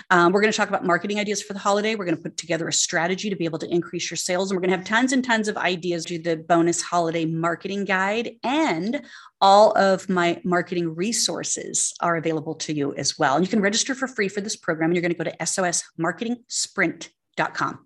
Um, 0.09 0.31
we're 0.31 0.41
going 0.41 0.51
to 0.51 0.57
talk 0.57 0.69
about 0.69 0.85
marketing 0.85 1.19
ideas 1.19 1.41
for 1.41 1.53
the 1.53 1.59
holiday. 1.59 1.95
We're 1.95 2.05
going 2.05 2.17
to 2.17 2.23
put 2.23 2.37
together 2.37 2.67
a 2.67 2.73
strategy 2.73 3.29
to 3.29 3.35
be 3.35 3.45
able 3.45 3.59
to 3.59 3.69
increase 3.69 4.11
your 4.11 4.17
sales. 4.17 4.51
And 4.51 4.57
we're 4.57 4.61
going 4.61 4.71
to 4.71 4.77
have 4.77 4.85
tons 4.85 5.11
and 5.11 5.23
tons 5.23 5.47
of 5.47 5.57
ideas 5.57 6.02
do 6.05 6.19
the 6.19 6.37
bonus 6.37 6.81
holiday 6.81 7.25
marketing 7.25 7.83
guide 7.85 8.31
and 8.43 9.01
all 9.41 9.77
of 9.77 10.09
my 10.09 10.41
marketing 10.43 10.95
resources 10.95 11.93
are 11.99 12.15
available 12.15 12.55
to 12.55 12.73
you 12.73 12.95
as 12.95 13.19
well. 13.19 13.35
And 13.35 13.45
you 13.45 13.49
can 13.49 13.61
register 13.61 13.93
for 13.95 14.07
free 14.07 14.29
for 14.29 14.41
this 14.41 14.55
program. 14.55 14.89
And 14.89 14.95
you're 14.95 15.01
going 15.01 15.15
to 15.15 15.17
go 15.17 15.25
to 15.25 15.35
sosmarketingsprint.com. 15.37 17.85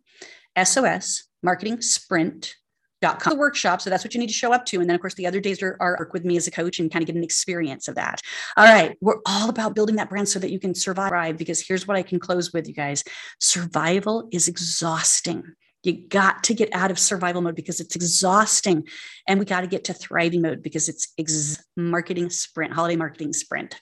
SOS 0.63 1.23
Marketing 1.43 1.81
Sprint 1.81 2.55
dot 3.01 3.19
com 3.19 3.33
the 3.33 3.39
workshop 3.39 3.79
so 3.79 3.89
that's 3.89 4.03
what 4.03 4.13
you 4.15 4.19
need 4.19 4.27
to 4.27 4.33
show 4.33 4.51
up 4.51 4.65
to 4.65 4.79
and 4.79 4.89
then 4.89 4.95
of 4.95 5.01
course 5.01 5.13
the 5.15 5.27
other 5.27 5.39
days 5.39 5.61
are, 5.61 5.77
are 5.79 5.97
work 5.99 6.13
with 6.13 6.25
me 6.25 6.35
as 6.35 6.47
a 6.47 6.51
coach 6.51 6.79
and 6.79 6.91
kind 6.91 7.03
of 7.03 7.07
get 7.07 7.15
an 7.15 7.23
experience 7.23 7.87
of 7.87 7.95
that 7.95 8.21
all 8.55 8.65
right 8.65 8.97
we're 9.01 9.19
all 9.27 9.49
about 9.49 9.75
building 9.75 9.95
that 9.95 10.09
brand 10.09 10.27
so 10.27 10.39
that 10.39 10.51
you 10.51 10.59
can 10.59 10.73
survive 10.73 11.37
because 11.37 11.65
here's 11.65 11.87
what 11.87 11.95
i 11.95 12.01
can 12.01 12.19
close 12.19 12.53
with 12.53 12.67
you 12.67 12.73
guys 12.73 13.03
survival 13.39 14.27
is 14.31 14.47
exhausting 14.47 15.43
you 15.87 16.07
got 16.07 16.43
to 16.43 16.53
get 16.53 16.69
out 16.73 16.91
of 16.91 16.99
survival 16.99 17.41
mode 17.41 17.55
because 17.55 17.79
it's 17.79 17.95
exhausting. 17.95 18.87
And 19.27 19.39
we 19.39 19.45
got 19.45 19.61
to 19.61 19.67
get 19.67 19.85
to 19.85 19.93
thriving 19.93 20.41
mode 20.41 20.61
because 20.61 20.89
it's 20.89 21.13
ex- 21.17 21.63
marketing 21.75 22.29
sprint 22.29 22.73
holiday 22.73 22.95
marketing 22.95 23.33
sprint 23.33 23.79